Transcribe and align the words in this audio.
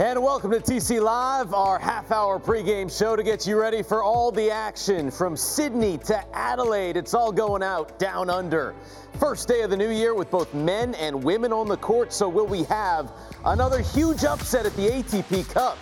And 0.00 0.22
welcome 0.22 0.50
to 0.52 0.60
TC 0.60 0.98
Live, 0.98 1.52
our 1.52 1.78
half 1.78 2.10
hour 2.10 2.40
pregame 2.40 2.90
show 2.90 3.16
to 3.16 3.22
get 3.22 3.46
you 3.46 3.60
ready 3.60 3.82
for 3.82 4.02
all 4.02 4.32
the 4.32 4.50
action 4.50 5.10
from 5.10 5.36
Sydney 5.36 5.98
to 6.06 6.24
Adelaide. 6.34 6.96
It's 6.96 7.12
all 7.12 7.30
going 7.30 7.62
out 7.62 7.98
down 7.98 8.30
under. 8.30 8.74
First 9.18 9.46
day 9.46 9.60
of 9.60 9.68
the 9.68 9.76
new 9.76 9.90
year 9.90 10.14
with 10.14 10.30
both 10.30 10.54
men 10.54 10.94
and 10.94 11.22
women 11.22 11.52
on 11.52 11.68
the 11.68 11.76
court. 11.76 12.14
So, 12.14 12.30
will 12.30 12.46
we 12.46 12.62
have 12.64 13.12
another 13.44 13.80
huge 13.80 14.24
upset 14.24 14.64
at 14.64 14.74
the 14.74 14.88
ATP 14.88 15.46
Cup? 15.52 15.76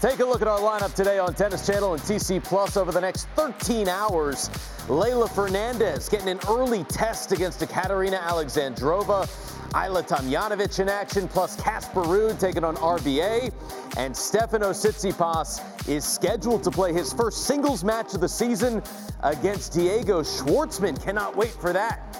Take 0.00 0.20
a 0.20 0.24
look 0.24 0.42
at 0.42 0.46
our 0.46 0.60
lineup 0.60 0.94
today 0.94 1.18
on 1.18 1.34
Tennis 1.34 1.66
Channel 1.66 1.94
and 1.94 2.02
TC 2.02 2.44
Plus 2.44 2.76
over 2.76 2.92
the 2.92 3.00
next 3.00 3.26
13 3.30 3.88
hours. 3.88 4.48
Leylah 4.86 5.28
Fernandez 5.28 6.08
getting 6.08 6.28
an 6.28 6.38
early 6.48 6.84
test 6.84 7.32
against 7.32 7.60
Ekaterina 7.62 8.16
Alexandrova. 8.18 9.26
Ajla 9.70 10.06
Tomljanovic 10.06 10.78
in 10.78 10.88
action, 10.88 11.26
plus 11.26 11.60
Casper 11.60 12.02
Ruud 12.02 12.38
taking 12.38 12.62
on 12.62 12.76
RBA. 12.76 13.52
And 13.96 14.16
Stefano 14.16 14.70
Tsitsipas 14.70 15.88
is 15.88 16.04
scheduled 16.04 16.62
to 16.62 16.70
play 16.70 16.92
his 16.92 17.12
first 17.12 17.46
singles 17.46 17.82
match 17.82 18.14
of 18.14 18.20
the 18.20 18.28
season 18.28 18.80
against 19.24 19.72
Diego 19.72 20.22
Schwartzman. 20.22 21.02
Cannot 21.02 21.36
wait 21.36 21.50
for 21.50 21.72
that. 21.72 22.16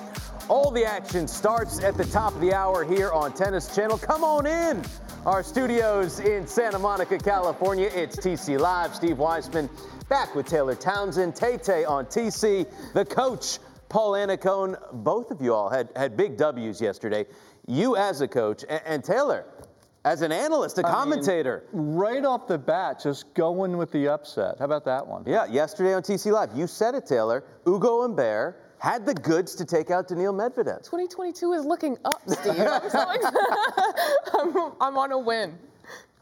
All 0.49 0.73
the 0.73 0.85
action 0.85 1.29
starts 1.29 1.81
at 1.85 1.97
the 1.97 2.07
top 2.07 2.35
of 2.35 2.41
the 2.41 2.53
hour 2.53 2.83
here 2.83 3.13
on 3.13 3.33
Tennis 3.35 3.73
Channel. 3.73 3.99
Come 3.99 4.25
on 4.25 4.47
in. 4.47 4.83
Our 5.29 5.43
studios 5.43 6.21
in 6.21 6.47
Santa 6.47 6.79
Monica, 6.79 7.19
California. 7.19 7.91
It's 7.95 8.17
TC 8.17 8.59
Live. 8.59 8.95
Steve 8.95 9.19
Weissman 9.19 9.69
back 10.09 10.35
with 10.35 10.47
Taylor 10.47 10.75
Townsend, 10.75 11.37
Tay 11.37 11.59
Tay 11.59 11.85
on 11.85 12.07
TC, 12.07 12.67
the 12.95 13.05
coach 13.05 13.59
Paul 13.91 14.13
Annacone, 14.13 14.79
both 15.05 15.31
of 15.31 15.43
you 15.43 15.53
all 15.53 15.69
had, 15.69 15.91
had 15.95 16.17
big 16.17 16.39
W's 16.39 16.81
yesterday. 16.81 17.27
You 17.67 17.95
as 17.95 18.23
a 18.23 18.27
coach, 18.27 18.65
and, 18.71 18.81
and 18.87 19.05
Taylor, 19.05 19.45
as 20.07 20.23
an 20.23 20.33
analyst, 20.33 20.79
a 20.79 20.87
I 20.87 20.91
commentator. 20.91 21.65
Mean, 21.75 21.97
right 21.97 22.25
off 22.25 22.47
the 22.47 22.57
bat, 22.57 23.01
just 23.03 23.35
going 23.35 23.77
with 23.77 23.93
the 23.93 24.09
upset. 24.09 24.59
How 24.59 24.65
about 24.65 24.87
that 24.87 25.07
one? 25.07 25.25
Yeah, 25.27 25.45
yesterday 25.45 25.93
on 25.93 26.01
TC 26.01 26.33
Live, 26.33 26.57
you 26.57 26.67
said 26.67 26.95
it, 26.95 27.05
Taylor. 27.05 27.45
Ugo 27.67 28.01
Humbert 28.01 28.68
had 28.81 29.07
the 29.07 29.15
goods 29.15 29.55
to 29.57 29.65
take 29.65 29.91
out 29.91 30.09
Daniil 30.09 30.33
Medvedev. 30.33 30.79
2022 30.85 31.53
is 31.53 31.65
looking 31.65 31.99
up, 32.05 32.23
Steve. 32.27 32.61
I'm, 32.61 32.91
so 32.91 32.99
I'm, 34.39 34.73
I'm 34.81 34.99
on 34.99 35.13
a 35.13 35.19
win. 35.19 35.59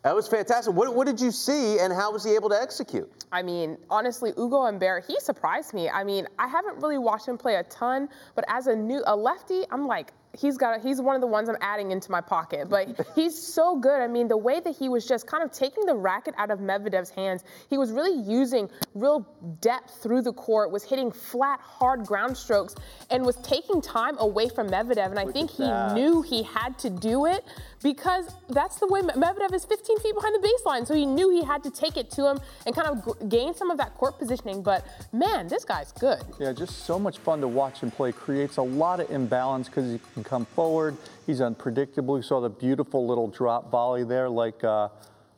That 0.03 0.15
was 0.15 0.29
fantastic. 0.29 0.73
What, 0.73 0.95
what, 0.95 1.07
did 1.09 1.21
you 1.21 1.33
see, 1.33 1.81
and 1.81 1.93
how 1.93 2.13
was 2.13 2.23
he 2.23 2.37
able 2.37 2.49
to 2.51 2.55
execute? 2.55 3.11
I 3.33 3.43
mean, 3.43 3.77
honestly, 3.91 4.31
Ugo 4.39 4.63
Humbert, 4.63 5.05
he 5.09 5.19
surprised 5.19 5.75
me. 5.75 5.91
I 5.91 6.05
mean, 6.05 6.29
I 6.39 6.47
haven't 6.47 6.81
really 6.81 6.99
watched 6.99 7.27
him 7.27 7.37
play 7.37 7.57
a 7.57 7.65
ton, 7.65 8.09
but 8.37 8.45
as 8.47 8.69
a 8.69 8.77
new 8.77 9.03
a 9.05 9.17
lefty, 9.17 9.65
I'm 9.69 9.89
like, 9.89 10.13
he's 10.39 10.57
got 10.57 10.81
he's 10.81 11.01
one 11.01 11.15
of 11.15 11.21
the 11.21 11.27
ones 11.27 11.49
I'm 11.49 11.57
adding 11.61 11.91
into 11.91 12.11
my 12.11 12.21
pocket. 12.21 12.69
But 12.69 13.07
he's 13.15 13.37
so 13.41 13.77
good. 13.77 14.01
I 14.01 14.07
mean, 14.07 14.29
the 14.29 14.37
way 14.37 14.61
that 14.61 14.77
he 14.77 14.89
was 14.89 15.07
just 15.07 15.27
kind 15.27 15.43
of 15.43 15.53
taking 15.53 15.87
the 15.87 15.95
racket 15.95 16.35
out 16.39 16.51
of 16.51 16.61
Medvedev's 16.61 17.11
hands, 17.11 17.45
he 17.69 17.79
was 17.79 17.93
really 17.93 18.21
using 18.23 18.69
real 18.95 19.27
depth 19.61 20.03
through 20.03 20.23
the 20.23 20.33
court, 20.33 20.71
was 20.71 20.85
hitting 20.85 21.11
flat, 21.11 21.61
hard 21.61 22.05
ground 22.05 22.37
strokes, 22.37 22.75
and 23.11 23.25
was 23.25 23.37
taking 23.37 23.81
time 23.81 24.17
away 24.19 24.49
from 24.49 24.69
Medvedev. 24.69 25.07
And 25.11 25.19
I 25.19 25.25
Look 25.25 25.35
think 25.35 25.51
he 25.51 25.65
that. 25.65 25.95
knew 25.95 26.23
he 26.23 26.43
had 26.43 26.79
to 26.81 26.91
do 26.91 27.27
it 27.27 27.45
because 27.83 28.35
that's 28.49 28.77
the 28.77 28.87
way 28.87 29.01
Medvedev 29.03 29.53
is 29.55 29.65
15 29.65 29.99
feet 30.01 30.15
behind 30.15 30.35
the 30.35 30.49
baseline. 30.49 30.87
So 30.87 30.95
he 30.95 31.07
knew 31.07 31.31
he 31.31 31.45
had 31.45 31.63
to 31.65 31.71
take 31.71 31.97
it 31.97 32.11
to 32.13 32.29
him 32.29 32.39
and 32.67 32.75
kind 32.75 32.89
of 32.89 33.29
gain 33.29 33.55
some 33.55 33.71
of 33.71 33.79
that 33.79 33.95
court 33.95 34.19
positioning. 34.19 34.63
But 34.63 34.85
man, 35.13 35.49
this 35.49 35.65
guy's 35.65 35.93
good. 35.93 36.23
Yeah, 36.39 36.53
just 36.53 36.85
so 36.85 36.99
much 36.99 37.19
fun 37.19 37.41
to 37.41 37.49
watch 37.49 37.81
him 37.81 37.91
play. 37.91 38.13
Creates 38.13 38.57
a 38.57 38.63
lot 38.63 39.01
of 39.01 39.11
imbalance 39.11 39.69
because 39.69 39.93
he 39.93 40.01
can 40.15 40.25
come 40.25 40.45
forward. 40.47 40.97
He's 41.27 41.41
unpredictable. 41.41 42.17
You 42.17 42.23
saw 42.23 42.41
the 42.41 42.51
beautiful 42.51 43.07
little 43.07 43.29
drop 43.29 43.71
volley 43.71 44.05
there, 44.05 44.29
like. 44.29 44.63
Uh, 44.65 44.89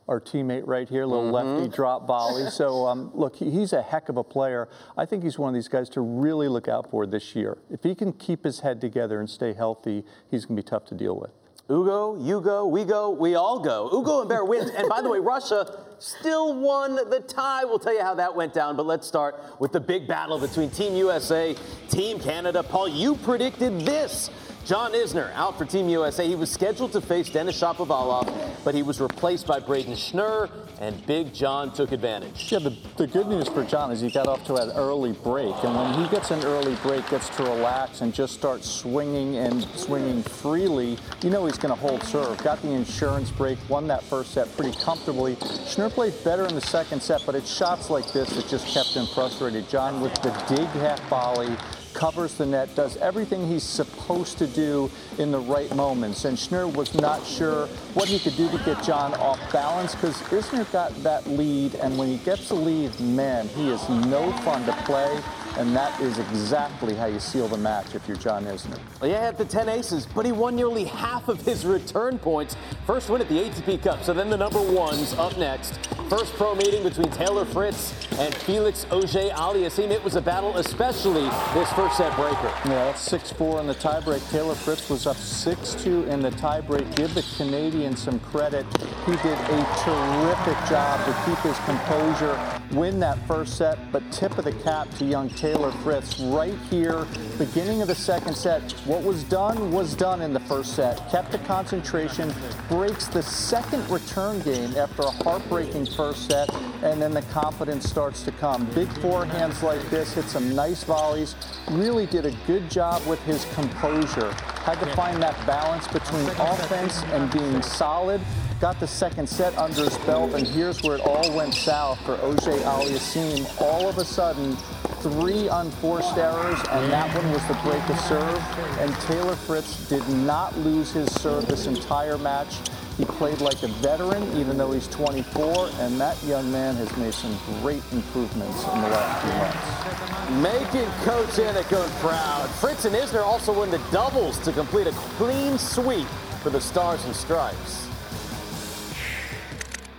our 0.09 0.19
teammate 0.19 0.63
right 0.65 0.89
here, 0.89 1.05
little 1.05 1.31
mm-hmm. 1.31 1.61
lefty 1.61 1.75
drop 1.75 2.07
volley. 2.07 2.49
So, 2.49 2.87
um, 2.87 3.11
look, 3.13 3.35
he, 3.35 3.51
he's 3.51 3.73
a 3.73 3.81
heck 3.83 4.09
of 4.09 4.17
a 4.17 4.23
player. 4.23 4.67
I 4.97 5.05
think 5.05 5.21
he's 5.21 5.37
one 5.37 5.49
of 5.49 5.53
these 5.53 5.67
guys 5.67 5.87
to 5.89 6.01
really 6.01 6.47
look 6.47 6.67
out 6.67 6.89
for 6.89 7.05
this 7.05 7.35
year. 7.35 7.59
If 7.69 7.83
he 7.83 7.93
can 7.93 8.13
keep 8.13 8.43
his 8.43 8.61
head 8.61 8.81
together 8.81 9.19
and 9.19 9.29
stay 9.29 9.53
healthy, 9.53 10.03
he's 10.31 10.45
going 10.45 10.57
to 10.57 10.63
be 10.63 10.67
tough 10.67 10.85
to 10.85 10.95
deal 10.95 11.15
with. 11.15 11.29
Ugo, 11.71 12.15
you 12.15 12.41
go, 12.41 12.65
we 12.65 12.83
go, 12.83 13.11
we 13.11 13.35
all 13.35 13.59
go. 13.59 13.89
Ugo 13.93 14.19
Humbert 14.19 14.47
wins. 14.47 14.71
And 14.71 14.89
by 14.89 15.01
the 15.01 15.09
way, 15.09 15.19
Russia 15.19 15.83
still 15.99 16.55
won 16.55 16.95
the 16.95 17.23
tie. 17.27 17.63
We'll 17.63 17.77
tell 17.77 17.93
you 17.93 18.01
how 18.01 18.15
that 18.15 18.35
went 18.35 18.53
down. 18.53 18.75
But 18.75 18.87
let's 18.87 19.07
start 19.07 19.39
with 19.59 19.71
the 19.71 19.79
big 19.79 20.07
battle 20.07 20.39
between 20.39 20.71
Team 20.71 20.95
USA, 20.95 21.55
Team 21.89 22.19
Canada. 22.19 22.63
Paul, 22.63 22.87
you 22.87 23.15
predicted 23.17 23.81
this. 23.81 24.31
John 24.69 24.93
Isner 24.93 25.33
out 25.33 25.57
for 25.57 25.65
Team 25.65 25.89
USA. 25.89 26.27
He 26.27 26.35
was 26.35 26.51
scheduled 26.51 26.91
to 26.91 27.01
face 27.01 27.27
Denis 27.27 27.59
Shapovalov, 27.59 28.31
but 28.63 28.75
he 28.75 28.83
was 28.83 29.01
replaced 29.01 29.47
by 29.47 29.59
Brayden 29.59 29.93
Schnur, 29.93 30.47
and 30.79 31.03
Big 31.07 31.33
John 31.33 31.73
took 31.73 31.91
advantage. 31.91 32.51
Yeah, 32.51 32.59
the, 32.59 32.77
the 32.95 33.07
good 33.07 33.25
news 33.25 33.47
for 33.47 33.63
John 33.63 33.91
is 33.91 33.99
he 33.99 34.11
got 34.11 34.27
off 34.27 34.45
to 34.45 34.57
an 34.57 34.69
early 34.75 35.13
break, 35.13 35.55
and 35.63 35.75
when 35.75 35.93
he 35.95 36.07
gets 36.09 36.29
an 36.29 36.45
early 36.45 36.75
break, 36.83 37.09
gets 37.09 37.35
to 37.37 37.43
relax 37.45 38.01
and 38.01 38.13
just 38.13 38.35
start 38.35 38.63
swinging 38.63 39.37
and 39.37 39.63
swinging 39.75 40.21
freely, 40.21 40.99
you 41.23 41.31
know 41.31 41.47
he's 41.47 41.57
going 41.57 41.73
to 41.73 41.79
hold 41.79 42.03
serve. 42.03 42.37
Got 42.43 42.61
the 42.61 42.69
insurance 42.69 43.31
break, 43.31 43.57
won 43.69 43.87
that 43.87 44.03
first 44.03 44.35
set 44.35 44.55
pretty 44.55 44.77
comfortably. 44.79 45.35
Schnur 45.37 45.89
played 45.89 46.13
better 46.23 46.45
in 46.45 46.53
the 46.53 46.61
second 46.61 47.01
set, 47.01 47.23
but 47.25 47.33
it's 47.33 47.51
shots 47.51 47.89
like 47.89 48.13
this 48.13 48.29
that 48.35 48.47
just 48.47 48.71
kept 48.71 48.89
him 48.89 49.07
frustrated. 49.15 49.67
John 49.67 49.99
with 49.99 50.13
the 50.21 50.29
dig 50.47 50.67
half 50.79 51.01
volley 51.09 51.57
covers 51.93 52.35
the 52.35 52.45
net, 52.45 52.73
does 52.75 52.97
everything 52.97 53.47
he's 53.47 53.63
supposed 53.63 54.37
to 54.37 54.47
do 54.47 54.89
in 55.17 55.31
the 55.31 55.39
right 55.39 55.73
moments. 55.75 56.25
And 56.25 56.37
Schnur 56.37 56.73
was 56.73 56.93
not 56.95 57.25
sure 57.25 57.67
what 57.93 58.07
he 58.07 58.19
could 58.19 58.35
do 58.35 58.49
to 58.49 58.57
get 58.65 58.83
John 58.83 59.13
off 59.15 59.39
balance 59.51 59.95
because 59.95 60.15
Isner 60.23 60.69
got 60.71 60.95
that 61.03 61.27
lead, 61.27 61.75
and 61.75 61.97
when 61.97 62.07
he 62.07 62.17
gets 62.17 62.49
the 62.49 62.55
lead, 62.55 62.97
man, 62.99 63.47
he 63.49 63.69
is 63.69 63.87
no 63.89 64.31
fun 64.43 64.65
to 64.65 64.73
play. 64.83 65.21
And 65.57 65.75
that 65.75 65.99
is 65.99 66.19
exactly 66.19 66.93
how 66.93 67.07
you 67.07 67.19
seal 67.19 67.47
the 67.47 67.57
match 67.57 67.95
if 67.95 68.07
you're 68.07 68.15
John 68.15 68.45
Isner. 68.45 68.79
Well, 69.01 69.09
yeah, 69.09 69.17
he 69.17 69.25
had 69.25 69.37
the 69.37 69.45
10 69.45 69.67
aces, 69.67 70.05
but 70.05 70.25
he 70.25 70.31
won 70.31 70.55
nearly 70.55 70.85
half 70.85 71.27
of 71.27 71.41
his 71.41 71.65
return 71.65 72.17
points. 72.17 72.55
First 72.85 73.09
win 73.09 73.19
at 73.19 73.27
the 73.27 73.39
ATP 73.39 73.83
Cup, 73.83 74.03
so 74.03 74.13
then 74.13 74.29
the 74.29 74.37
number 74.37 74.61
ones 74.61 75.13
up 75.15 75.37
next. 75.37 75.75
First 76.07 76.33
pro 76.33 76.55
meeting 76.55 76.81
between 76.83 77.11
Taylor 77.11 77.45
Fritz 77.45 77.93
and 78.19 78.33
Felix 78.33 78.85
Auger-Aliassime. 78.91 79.91
It 79.91 80.03
was 80.03 80.15
a 80.15 80.21
battle, 80.21 80.55
especially 80.57 81.23
this 81.53 81.71
first 81.79 81.95
set 81.95 82.13
breaker. 82.17 82.51
Yeah, 82.65 82.91
that's 82.91 83.07
6-4 83.07 83.61
in 83.61 83.67
the 83.67 83.73
tiebreak. 83.73 84.29
Taylor 84.31 84.53
Fritz 84.53 84.89
was 84.89 85.07
up 85.07 85.15
6-2 85.15 86.09
in 86.09 86.21
the 86.21 86.31
tiebreak. 86.31 86.93
Give 86.97 87.13
the 87.15 87.23
Canadian 87.37 87.95
some 87.95 88.19
credit. 88.19 88.65
He 89.05 89.13
did 89.13 89.39
a 89.39 89.65
terrific 89.85 90.57
job 90.67 90.99
to 91.05 91.15
keep 91.25 91.37
his 91.37 91.57
composure, 91.59 92.37
win 92.73 92.99
that 92.99 93.17
first 93.25 93.55
set, 93.55 93.79
but 93.93 94.03
tip 94.11 94.37
of 94.37 94.43
the 94.43 94.51
cap 94.51 94.93
to 94.95 95.05
young 95.05 95.29
Taylor 95.29 95.71
Fritz 95.71 96.19
right 96.19 96.57
here, 96.69 97.07
beginning 97.37 97.81
of 97.81 97.87
the 97.87 97.95
second 97.95 98.35
set. 98.35 98.61
What 98.83 99.01
was 99.01 99.23
done 99.23 99.71
was 99.71 99.95
done 99.95 100.21
in 100.21 100.33
the 100.33 100.41
first 100.41 100.75
set. 100.75 101.09
Kept 101.09 101.31
the 101.31 101.37
concentration, 101.39 102.33
breaks 102.67 103.07
the 103.07 103.23
second 103.23 103.89
return 103.89 104.41
game 104.41 104.75
after 104.75 105.03
a 105.03 105.11
heartbreaking 105.11 105.85
first 105.85 106.29
set, 106.29 106.53
and 106.83 107.01
then 107.01 107.13
the 107.13 107.21
confidence 107.31 107.89
starts 107.89 108.23
to 108.23 108.33
come. 108.33 108.65
Big 108.75 108.89
forehands 108.95 109.61
like 109.63 109.89
this, 109.89 110.13
hit 110.15 110.25
some 110.25 110.53
nice 110.53 110.83
volleys, 110.83 111.35
really 111.71 112.05
did 112.05 112.25
a 112.25 112.31
good 112.47 112.69
job 112.69 113.05
with 113.05 113.21
his 113.23 113.45
composure. 113.53 114.31
Had 114.63 114.79
to 114.79 114.95
find 114.95 115.21
that 115.21 115.35
balance 115.45 115.87
between 115.87 116.27
offense 116.39 117.03
and 117.11 117.31
being 117.31 117.61
solid 117.61 118.21
got 118.59 118.79
the 118.79 118.87
second 118.87 119.27
set 119.27 119.57
under 119.57 119.85
his 119.85 119.97
belt, 119.99 120.33
and 120.33 120.45
here's 120.45 120.83
where 120.83 120.97
it 120.97 121.01
all 121.01 121.33
went 121.33 121.53
south 121.53 121.99
for 122.01 122.15
Auger-Aliassime. 122.15 123.61
All 123.61 123.87
of 123.87 123.97
a 123.97 124.05
sudden, 124.05 124.57
three 125.01 125.47
unforced 125.47 126.17
errors, 126.17 126.59
and 126.71 126.91
that 126.91 127.15
one 127.15 127.31
was 127.31 127.45
the 127.47 127.53
break 127.63 127.87
of 127.89 127.99
serve. 128.01 128.79
And 128.79 128.93
Taylor 129.01 129.35
Fritz 129.35 129.87
did 129.87 130.07
not 130.09 130.57
lose 130.59 130.91
his 130.91 131.09
serve 131.21 131.47
this 131.47 131.67
entire 131.67 132.17
match. 132.17 132.57
He 132.99 133.05
played 133.05 133.39
like 133.39 133.63
a 133.63 133.67
veteran, 133.67 134.21
even 134.37 134.57
though 134.57 134.73
he's 134.73 134.89
24, 134.89 135.69
and 135.79 135.97
that 136.01 136.21
young 136.25 136.51
man 136.51 136.75
has 136.75 136.97
made 136.97 137.13
some 137.13 137.33
great 137.61 137.81
improvements 137.93 138.61
in 138.61 138.81
the 138.81 138.89
last 138.89 139.21
few 139.23 140.41
months. 140.41 140.43
Making 140.43 140.91
Coach 141.05 141.29
Annacone 141.37 141.89
proud. 142.01 142.49
Fritz 142.49 142.83
and 142.83 142.93
Isner 142.93 143.23
also 143.23 143.57
win 143.57 143.71
the 143.71 143.81
doubles 143.89 144.37
to 144.39 144.51
complete 144.51 144.85
a 144.85 144.91
clean 144.91 145.57
sweep 145.57 146.07
for 146.43 146.49
the 146.49 146.59
Stars 146.59 147.05
and 147.05 147.15
Stripes. 147.15 147.87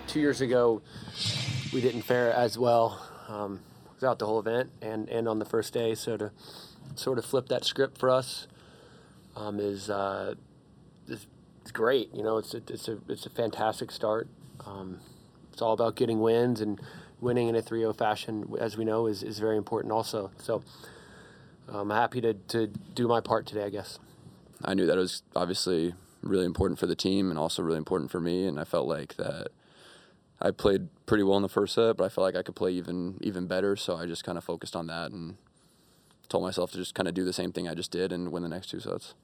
Two 0.06 0.20
years 0.20 0.42
ago, 0.42 0.82
we 1.72 1.80
didn't 1.80 2.02
fare 2.02 2.34
as 2.34 2.58
well 2.58 3.02
um, 3.28 3.60
throughout 3.98 4.18
the 4.18 4.26
whole 4.26 4.40
event 4.40 4.68
and, 4.82 5.08
and 5.08 5.26
on 5.26 5.38
the 5.38 5.46
first 5.46 5.72
day. 5.72 5.94
So 5.94 6.18
to 6.18 6.32
sort 6.96 7.16
of 7.16 7.24
flip 7.24 7.48
that 7.48 7.64
script 7.64 7.96
for 7.96 8.10
us 8.10 8.46
um, 9.36 9.58
is, 9.58 9.88
uh, 9.88 10.34
is, 11.08 11.26
is 11.64 11.72
great. 11.72 12.14
You 12.14 12.22
know, 12.22 12.38
it's 12.38 12.54
a, 12.54 12.58
it's 12.68 12.88
a 12.88 12.98
it's 13.08 13.26
a 13.26 13.30
fantastic 13.30 13.90
start. 13.90 14.28
Um, 14.66 15.00
it's 15.52 15.62
all 15.62 15.72
about 15.72 15.96
getting 15.96 16.20
wins 16.20 16.60
and 16.60 16.80
winning 17.20 17.48
in 17.48 17.54
a 17.54 17.62
3-0 17.62 17.96
fashion, 17.96 18.54
as 18.58 18.76
we 18.76 18.84
know, 18.84 19.06
is, 19.06 19.22
is 19.22 19.38
very 19.38 19.56
important 19.56 19.92
also. 19.92 20.30
So 20.38 20.62
I'm 21.68 21.90
happy 21.90 22.20
to, 22.22 22.34
to 22.34 22.66
do 22.66 23.06
my 23.06 23.20
part 23.20 23.46
today, 23.46 23.64
I 23.64 23.70
guess. 23.70 23.98
I 24.64 24.74
knew 24.74 24.86
that 24.86 24.96
it 24.96 25.00
was 25.00 25.22
obviously 25.36 25.94
really 26.22 26.44
important 26.44 26.78
for 26.78 26.86
the 26.86 26.96
team 26.96 27.30
and 27.30 27.38
also 27.38 27.62
really 27.62 27.78
important 27.78 28.10
for 28.10 28.20
me, 28.20 28.46
and 28.46 28.58
I 28.58 28.64
felt 28.64 28.86
like 28.86 29.16
that 29.16 29.48
I 30.40 30.50
played 30.50 30.88
pretty 31.06 31.22
well 31.22 31.36
in 31.36 31.42
the 31.42 31.48
first 31.48 31.74
set, 31.74 31.96
but 31.96 32.04
I 32.04 32.08
felt 32.08 32.24
like 32.24 32.36
I 32.36 32.42
could 32.42 32.56
play 32.56 32.72
even 32.72 33.16
even 33.20 33.46
better. 33.46 33.76
So 33.76 33.96
I 33.96 34.06
just 34.06 34.24
kind 34.24 34.38
of 34.38 34.44
focused 34.44 34.74
on 34.74 34.86
that 34.86 35.12
and 35.12 35.36
told 36.28 36.42
myself 36.42 36.72
to 36.72 36.78
just 36.78 36.94
kind 36.94 37.08
of 37.08 37.14
do 37.14 37.24
the 37.24 37.32
same 37.32 37.52
thing 37.52 37.68
I 37.68 37.74
just 37.74 37.90
did 37.90 38.12
and 38.12 38.32
win 38.32 38.42
the 38.42 38.48
next 38.48 38.70
two 38.70 38.80
sets. 38.80 39.14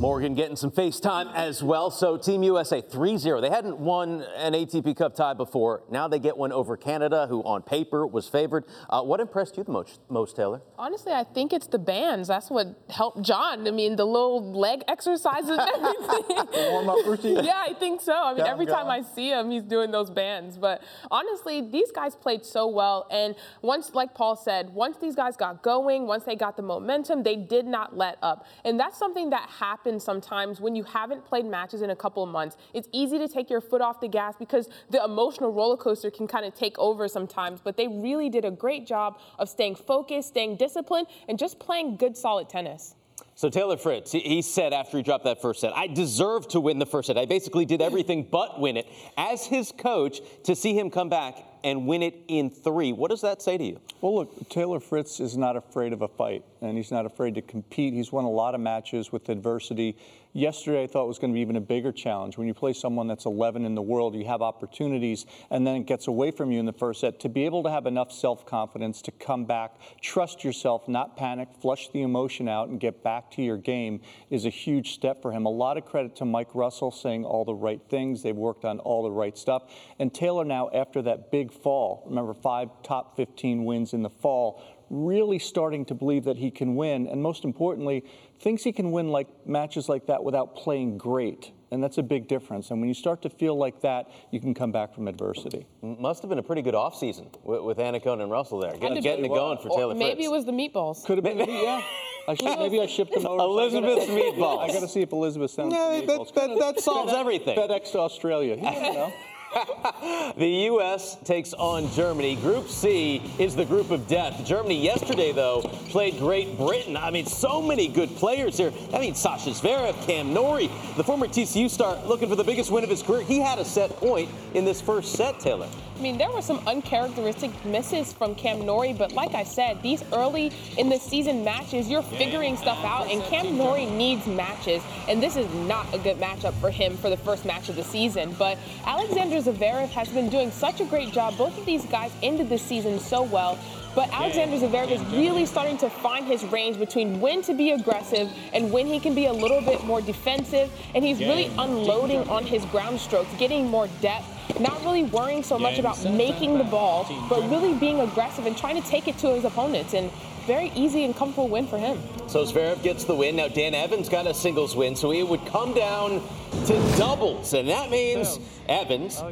Morgan 0.00 0.34
getting 0.34 0.56
some 0.56 0.70
face 0.70 0.98
time 0.98 1.28
as 1.34 1.62
well. 1.62 1.90
So 1.90 2.16
Team 2.16 2.42
USA 2.42 2.80
3-0. 2.80 3.42
They 3.42 3.50
hadn't 3.50 3.78
won 3.78 4.24
an 4.38 4.54
ATP 4.54 4.96
Cup 4.96 5.14
tie 5.14 5.34
before. 5.34 5.82
Now 5.90 6.08
they 6.08 6.18
get 6.18 6.38
one 6.38 6.52
over 6.52 6.78
Canada, 6.78 7.26
who 7.28 7.42
on 7.42 7.60
paper 7.60 8.06
was 8.06 8.26
favored. 8.26 8.64
Uh, 8.88 9.02
what 9.02 9.20
impressed 9.20 9.58
you 9.58 9.64
the 9.64 9.72
most, 9.72 10.00
most, 10.08 10.36
Taylor? 10.36 10.62
Honestly, 10.78 11.12
I 11.12 11.24
think 11.24 11.52
it's 11.52 11.66
the 11.66 11.78
bands. 11.78 12.28
That's 12.28 12.48
what 12.48 12.68
helped 12.88 13.20
John. 13.20 13.68
I 13.68 13.72
mean, 13.72 13.96
the 13.96 14.06
little 14.06 14.50
leg 14.54 14.84
exercises 14.88 15.50
and 15.50 15.60
everything. 15.60 16.46
warm-up 16.70 17.06
routine. 17.06 17.36
yeah, 17.44 17.62
I 17.68 17.74
think 17.74 18.00
so. 18.00 18.14
I 18.14 18.32
mean, 18.32 18.46
every 18.46 18.64
time 18.64 18.86
I 18.86 19.02
see 19.02 19.28
him, 19.28 19.50
he's 19.50 19.64
doing 19.64 19.90
those 19.90 20.08
bands. 20.08 20.56
But 20.56 20.82
honestly, 21.10 21.60
these 21.60 21.92
guys 21.92 22.16
played 22.16 22.46
so 22.46 22.66
well. 22.66 23.06
And 23.10 23.34
once, 23.60 23.94
like 23.94 24.14
Paul 24.14 24.34
said, 24.34 24.70
once 24.70 24.96
these 24.96 25.14
guys 25.14 25.36
got 25.36 25.62
going, 25.62 26.06
once 26.06 26.24
they 26.24 26.36
got 26.36 26.56
the 26.56 26.62
momentum, 26.62 27.22
they 27.22 27.36
did 27.36 27.66
not 27.66 27.98
let 27.98 28.16
up. 28.22 28.46
And 28.64 28.80
that's 28.80 28.98
something 28.98 29.28
that 29.30 29.48
happens 29.48 30.04
sometimes 30.04 30.60
when 30.60 30.76
you 30.76 30.82
haven't 30.84 31.24
played 31.24 31.46
matches 31.46 31.82
in 31.82 31.90
a 31.90 31.96
couple 31.96 32.22
of 32.22 32.28
months. 32.28 32.56
It's 32.74 32.88
easy 32.92 33.18
to 33.18 33.28
take 33.28 33.50
your 33.50 33.60
foot 33.60 33.80
off 33.80 34.00
the 34.00 34.08
gas 34.08 34.34
because 34.38 34.68
the 34.90 35.02
emotional 35.02 35.52
roller 35.52 35.76
coaster 35.76 36.10
can 36.10 36.26
kind 36.26 36.44
of 36.44 36.54
take 36.54 36.78
over 36.78 37.08
sometimes, 37.08 37.60
but 37.62 37.76
they 37.76 37.88
really 37.88 38.28
did 38.28 38.44
a 38.44 38.50
great 38.50 38.86
job 38.86 39.18
of 39.38 39.48
staying 39.48 39.76
focused, 39.76 40.28
staying 40.28 40.56
disciplined, 40.56 41.06
and 41.28 41.38
just 41.38 41.58
playing 41.58 41.96
good, 41.96 42.16
solid 42.16 42.48
tennis. 42.48 42.94
So 43.34 43.48
Taylor 43.48 43.78
Fritz, 43.78 44.12
he 44.12 44.42
said 44.42 44.74
after 44.74 44.98
he 44.98 45.02
dropped 45.02 45.24
that 45.24 45.40
first 45.40 45.60
set, 45.60 45.74
I 45.74 45.86
deserve 45.86 46.46
to 46.48 46.60
win 46.60 46.78
the 46.78 46.84
first 46.84 47.06
set. 47.06 47.16
I 47.16 47.24
basically 47.24 47.64
did 47.64 47.80
everything 47.80 48.28
but 48.30 48.60
win 48.60 48.76
it. 48.76 48.86
As 49.16 49.46
his 49.46 49.72
coach, 49.72 50.20
to 50.44 50.54
see 50.54 50.78
him 50.78 50.90
come 50.90 51.08
back 51.08 51.42
and 51.64 51.86
win 51.86 52.02
it 52.02 52.14
in 52.28 52.50
three, 52.50 52.92
what 52.92 53.10
does 53.10 53.20
that 53.20 53.42
say 53.42 53.58
to 53.58 53.64
you? 53.64 53.80
Well, 54.00 54.14
look, 54.14 54.48
Taylor 54.48 54.80
Fritz 54.80 55.20
is 55.20 55.36
not 55.36 55.56
afraid 55.56 55.92
of 55.92 56.02
a 56.02 56.08
fight, 56.08 56.44
and 56.60 56.76
he's 56.76 56.90
not 56.90 57.06
afraid 57.06 57.34
to 57.34 57.42
compete. 57.42 57.92
He's 57.92 58.12
won 58.12 58.24
a 58.24 58.30
lot 58.30 58.54
of 58.54 58.60
matches 58.60 59.12
with 59.12 59.28
adversity. 59.28 59.96
Yesterday, 60.32 60.84
I 60.84 60.86
thought 60.86 61.08
was 61.08 61.18
going 61.18 61.32
to 61.32 61.34
be 61.34 61.40
even 61.40 61.56
a 61.56 61.60
bigger 61.60 61.90
challenge. 61.90 62.38
When 62.38 62.46
you 62.46 62.54
play 62.54 62.72
someone 62.72 63.08
that's 63.08 63.26
11 63.26 63.64
in 63.64 63.74
the 63.74 63.82
world, 63.82 64.14
you 64.14 64.24
have 64.26 64.42
opportunities, 64.42 65.26
and 65.50 65.66
then 65.66 65.74
it 65.74 65.86
gets 65.86 66.06
away 66.06 66.30
from 66.30 66.52
you 66.52 66.60
in 66.60 66.66
the 66.66 66.72
first 66.72 67.00
set. 67.00 67.18
To 67.20 67.28
be 67.28 67.46
able 67.46 67.64
to 67.64 67.70
have 67.70 67.84
enough 67.86 68.12
self 68.12 68.46
confidence 68.46 69.02
to 69.02 69.10
come 69.10 69.44
back, 69.44 69.72
trust 70.00 70.44
yourself, 70.44 70.86
not 70.86 71.16
panic, 71.16 71.48
flush 71.60 71.90
the 71.90 72.02
emotion 72.02 72.48
out, 72.48 72.68
and 72.68 72.78
get 72.78 73.02
back 73.02 73.32
to 73.32 73.42
your 73.42 73.56
game 73.56 74.02
is 74.30 74.46
a 74.46 74.50
huge 74.50 74.92
step 74.92 75.20
for 75.20 75.32
him. 75.32 75.46
A 75.46 75.50
lot 75.50 75.76
of 75.76 75.84
credit 75.84 76.14
to 76.16 76.24
Mike 76.24 76.54
Russell 76.54 76.92
saying 76.92 77.24
all 77.24 77.44
the 77.44 77.54
right 77.54 77.80
things. 77.88 78.22
They've 78.22 78.36
worked 78.36 78.64
on 78.64 78.78
all 78.78 79.02
the 79.02 79.10
right 79.10 79.36
stuff. 79.36 79.64
And 79.98 80.14
Taylor 80.14 80.44
now, 80.44 80.70
after 80.72 81.02
that 81.02 81.32
big 81.32 81.52
fall, 81.52 82.04
remember 82.06 82.34
five 82.34 82.68
top 82.84 83.16
15 83.16 83.64
wins 83.64 83.94
in 83.94 84.02
the 84.02 84.10
fall, 84.10 84.62
really 84.90 85.38
starting 85.38 85.84
to 85.86 85.94
believe 85.94 86.24
that 86.24 86.36
he 86.36 86.50
can 86.50 86.74
win, 86.74 87.06
and 87.06 87.22
most 87.22 87.44
importantly, 87.44 88.04
thinks 88.40 88.64
he 88.64 88.72
can 88.72 88.90
win 88.90 89.08
like 89.08 89.28
matches 89.46 89.88
like 89.88 90.06
that 90.06 90.24
without 90.24 90.56
playing 90.56 90.98
great. 90.98 91.52
And 91.72 91.82
that's 91.82 91.98
a 91.98 92.02
big 92.02 92.26
difference. 92.26 92.70
And 92.70 92.80
when 92.80 92.88
you 92.88 92.94
start 92.94 93.22
to 93.22 93.30
feel 93.30 93.56
like 93.56 93.80
that, 93.82 94.10
you 94.32 94.40
can 94.40 94.54
come 94.54 94.72
back 94.72 94.92
from 94.92 95.06
adversity. 95.06 95.66
Must 95.82 96.20
have 96.22 96.28
been 96.28 96.38
a 96.38 96.42
pretty 96.42 96.62
good 96.62 96.74
offseason 96.74 97.32
with, 97.44 97.62
with 97.62 97.78
Annacone 97.78 98.20
and 98.20 98.30
Russell 98.30 98.58
there, 98.58 98.76
getting, 98.76 99.00
getting 99.02 99.24
it 99.24 99.28
going 99.28 99.58
for 99.58 99.68
Taylor 99.68 99.94
Maybe 99.94 100.14
Fritz. 100.14 100.26
it 100.26 100.30
was 100.32 100.44
the 100.46 100.52
meatballs. 100.52 101.04
Could 101.04 101.18
have 101.18 101.24
been, 101.24 101.38
yeah. 101.48 101.82
I 102.26 102.34
should, 102.34 102.58
maybe 102.58 102.80
I 102.80 102.86
shipped 102.86 103.12
them 103.12 103.26
over. 103.26 103.42
Elizabeth's 103.42 104.06
so 104.06 104.16
meatballs. 104.16 104.68
I 104.68 104.72
got 104.72 104.80
to 104.80 104.88
see 104.88 105.02
if 105.02 105.12
Elizabeth 105.12 105.50
sends 105.52 105.74
yeah, 105.74 106.02
that, 106.06 106.34
that, 106.34 106.58
that, 106.58 106.80
solves 106.80 107.12
everything. 107.12 107.56
FedEx 107.56 107.92
to 107.92 108.00
Australia. 108.00 108.56
You 108.56 108.62
know. 108.62 109.12
the 110.36 110.48
U.S. 110.66 111.16
takes 111.24 111.52
on 111.54 111.90
Germany. 111.92 112.36
Group 112.36 112.68
C 112.68 113.22
is 113.38 113.56
the 113.56 113.64
group 113.64 113.90
of 113.90 114.06
death. 114.06 114.44
Germany 114.44 114.82
yesterday, 114.82 115.32
though, 115.32 115.62
played 115.88 116.18
Great 116.18 116.56
Britain. 116.56 116.96
I 116.96 117.10
mean, 117.10 117.26
so 117.26 117.60
many 117.60 117.88
good 117.88 118.14
players 118.16 118.56
here. 118.56 118.72
I 118.92 119.00
mean, 119.00 119.14
Sasha 119.14 119.50
Zverev, 119.50 120.06
Cam 120.06 120.32
Norrie, 120.32 120.68
the 120.96 121.04
former 121.04 121.26
TCU 121.26 121.68
star, 121.68 121.96
looking 122.04 122.28
for 122.28 122.36
the 122.36 122.44
biggest 122.44 122.70
win 122.70 122.84
of 122.84 122.90
his 122.90 123.02
career. 123.02 123.22
He 123.22 123.40
had 123.40 123.58
a 123.58 123.64
set 123.64 123.90
point 123.96 124.30
in 124.54 124.64
this 124.64 124.80
first 124.80 125.12
set, 125.14 125.40
Taylor. 125.40 125.68
I 126.00 126.02
mean, 126.02 126.16
there 126.16 126.30
were 126.30 126.40
some 126.40 126.66
uncharacteristic 126.66 127.50
misses 127.62 128.10
from 128.10 128.34
Cam 128.34 128.64
Norrie, 128.64 128.94
but 128.94 129.12
like 129.12 129.34
I 129.34 129.44
said, 129.44 129.82
these 129.82 130.02
early 130.14 130.50
in 130.78 130.88
the 130.88 130.98
season 130.98 131.44
matches, 131.44 131.90
you're 131.90 132.00
figuring 132.00 132.56
stuff 132.56 132.82
out, 132.86 133.10
and 133.10 133.22
Cam 133.24 133.58
Norrie 133.58 133.84
needs 133.84 134.26
matches, 134.26 134.82
and 135.10 135.22
this 135.22 135.36
is 135.36 135.46
not 135.66 135.92
a 135.92 135.98
good 135.98 136.16
matchup 136.16 136.54
for 136.54 136.70
him 136.70 136.96
for 136.96 137.10
the 137.10 137.18
first 137.18 137.44
match 137.44 137.68
of 137.68 137.76
the 137.76 137.84
season. 137.84 138.34
But 138.38 138.56
Alexander 138.86 139.42
Zverev 139.42 139.90
has 139.90 140.08
been 140.08 140.30
doing 140.30 140.50
such 140.50 140.80
a 140.80 140.86
great 140.86 141.12
job. 141.12 141.36
Both 141.36 141.58
of 141.58 141.66
these 141.66 141.84
guys 141.84 142.12
ended 142.22 142.48
the 142.48 142.56
season 142.56 142.98
so 142.98 143.22
well. 143.22 143.58
But 143.94 144.08
Alexander 144.12 144.56
Zverev 144.56 144.90
is 144.90 145.00
really 145.12 145.46
starting 145.46 145.76
to 145.78 145.90
find 145.90 146.26
his 146.26 146.44
range 146.44 146.78
between 146.78 147.20
when 147.20 147.42
to 147.42 147.54
be 147.54 147.70
aggressive 147.72 148.30
and 148.52 148.70
when 148.70 148.86
he 148.86 149.00
can 149.00 149.14
be 149.14 149.26
a 149.26 149.32
little 149.32 149.60
bit 149.60 149.84
more 149.84 150.00
defensive. 150.00 150.70
And 150.94 151.04
he's 151.04 151.18
really 151.18 151.50
unloading 151.58 152.28
on 152.28 152.44
his 152.44 152.64
ground 152.66 153.00
strokes, 153.00 153.28
getting 153.38 153.66
more 153.66 153.88
depth, 154.00 154.60
not 154.60 154.80
really 154.84 155.04
worrying 155.04 155.42
so 155.42 155.58
much 155.58 155.78
about 155.78 156.02
making 156.04 156.58
the 156.58 156.64
ball, 156.64 157.06
but 157.28 157.42
really 157.50 157.74
being 157.74 158.00
aggressive 158.00 158.46
and 158.46 158.56
trying 158.56 158.80
to 158.80 158.88
take 158.88 159.08
it 159.08 159.18
to 159.18 159.34
his 159.34 159.44
opponents. 159.44 159.94
And 159.94 160.10
very 160.46 160.72
easy 160.74 161.04
and 161.04 161.14
comfortable 161.14 161.48
win 161.48 161.66
for 161.66 161.78
him. 161.78 162.00
So 162.26 162.44
Zverev 162.44 162.82
gets 162.82 163.04
the 163.04 163.14
win. 163.14 163.36
Now 163.36 163.48
Dan 163.48 163.74
Evans 163.74 164.08
got 164.08 164.26
a 164.26 164.34
singles 164.34 164.74
win, 164.74 164.96
so 164.96 165.12
it 165.12 165.22
would 165.22 165.44
come 165.46 165.74
down 165.74 166.22
to 166.66 166.96
doubles, 166.96 167.52
and 167.54 167.68
that 167.68 167.90
means 167.90 168.38
Evans 168.68 169.22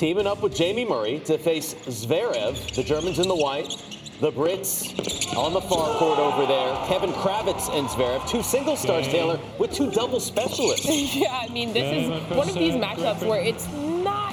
teaming 0.00 0.26
up 0.26 0.40
with 0.40 0.56
Jamie 0.56 0.86
Murray 0.86 1.18
to 1.26 1.36
face 1.36 1.74
Zverev, 1.74 2.74
the 2.74 2.82
Germans 2.82 3.18
in 3.18 3.28
the 3.28 3.36
white, 3.36 3.68
the 4.22 4.32
Brits 4.32 5.36
on 5.36 5.52
the 5.52 5.60
far 5.60 5.94
court 5.98 6.18
over 6.18 6.46
there. 6.46 6.74
Kevin 6.86 7.12
Krawietz 7.12 7.68
and 7.76 7.86
Zverev, 7.86 8.26
two 8.26 8.42
single 8.42 8.76
stars, 8.76 9.04
hmm. 9.04 9.12
Taylor, 9.12 9.40
with 9.58 9.72
two 9.72 9.90
double 9.90 10.18
specialists. 10.18 10.86
yeah, 11.14 11.38
I 11.42 11.48
mean, 11.48 11.74
this 11.74 11.84
is 11.84 12.30
one 12.34 12.48
of 12.48 12.54
these 12.54 12.76
matchups 12.76 13.28
where 13.28 13.42
it's 13.42 13.66
not 13.68 13.89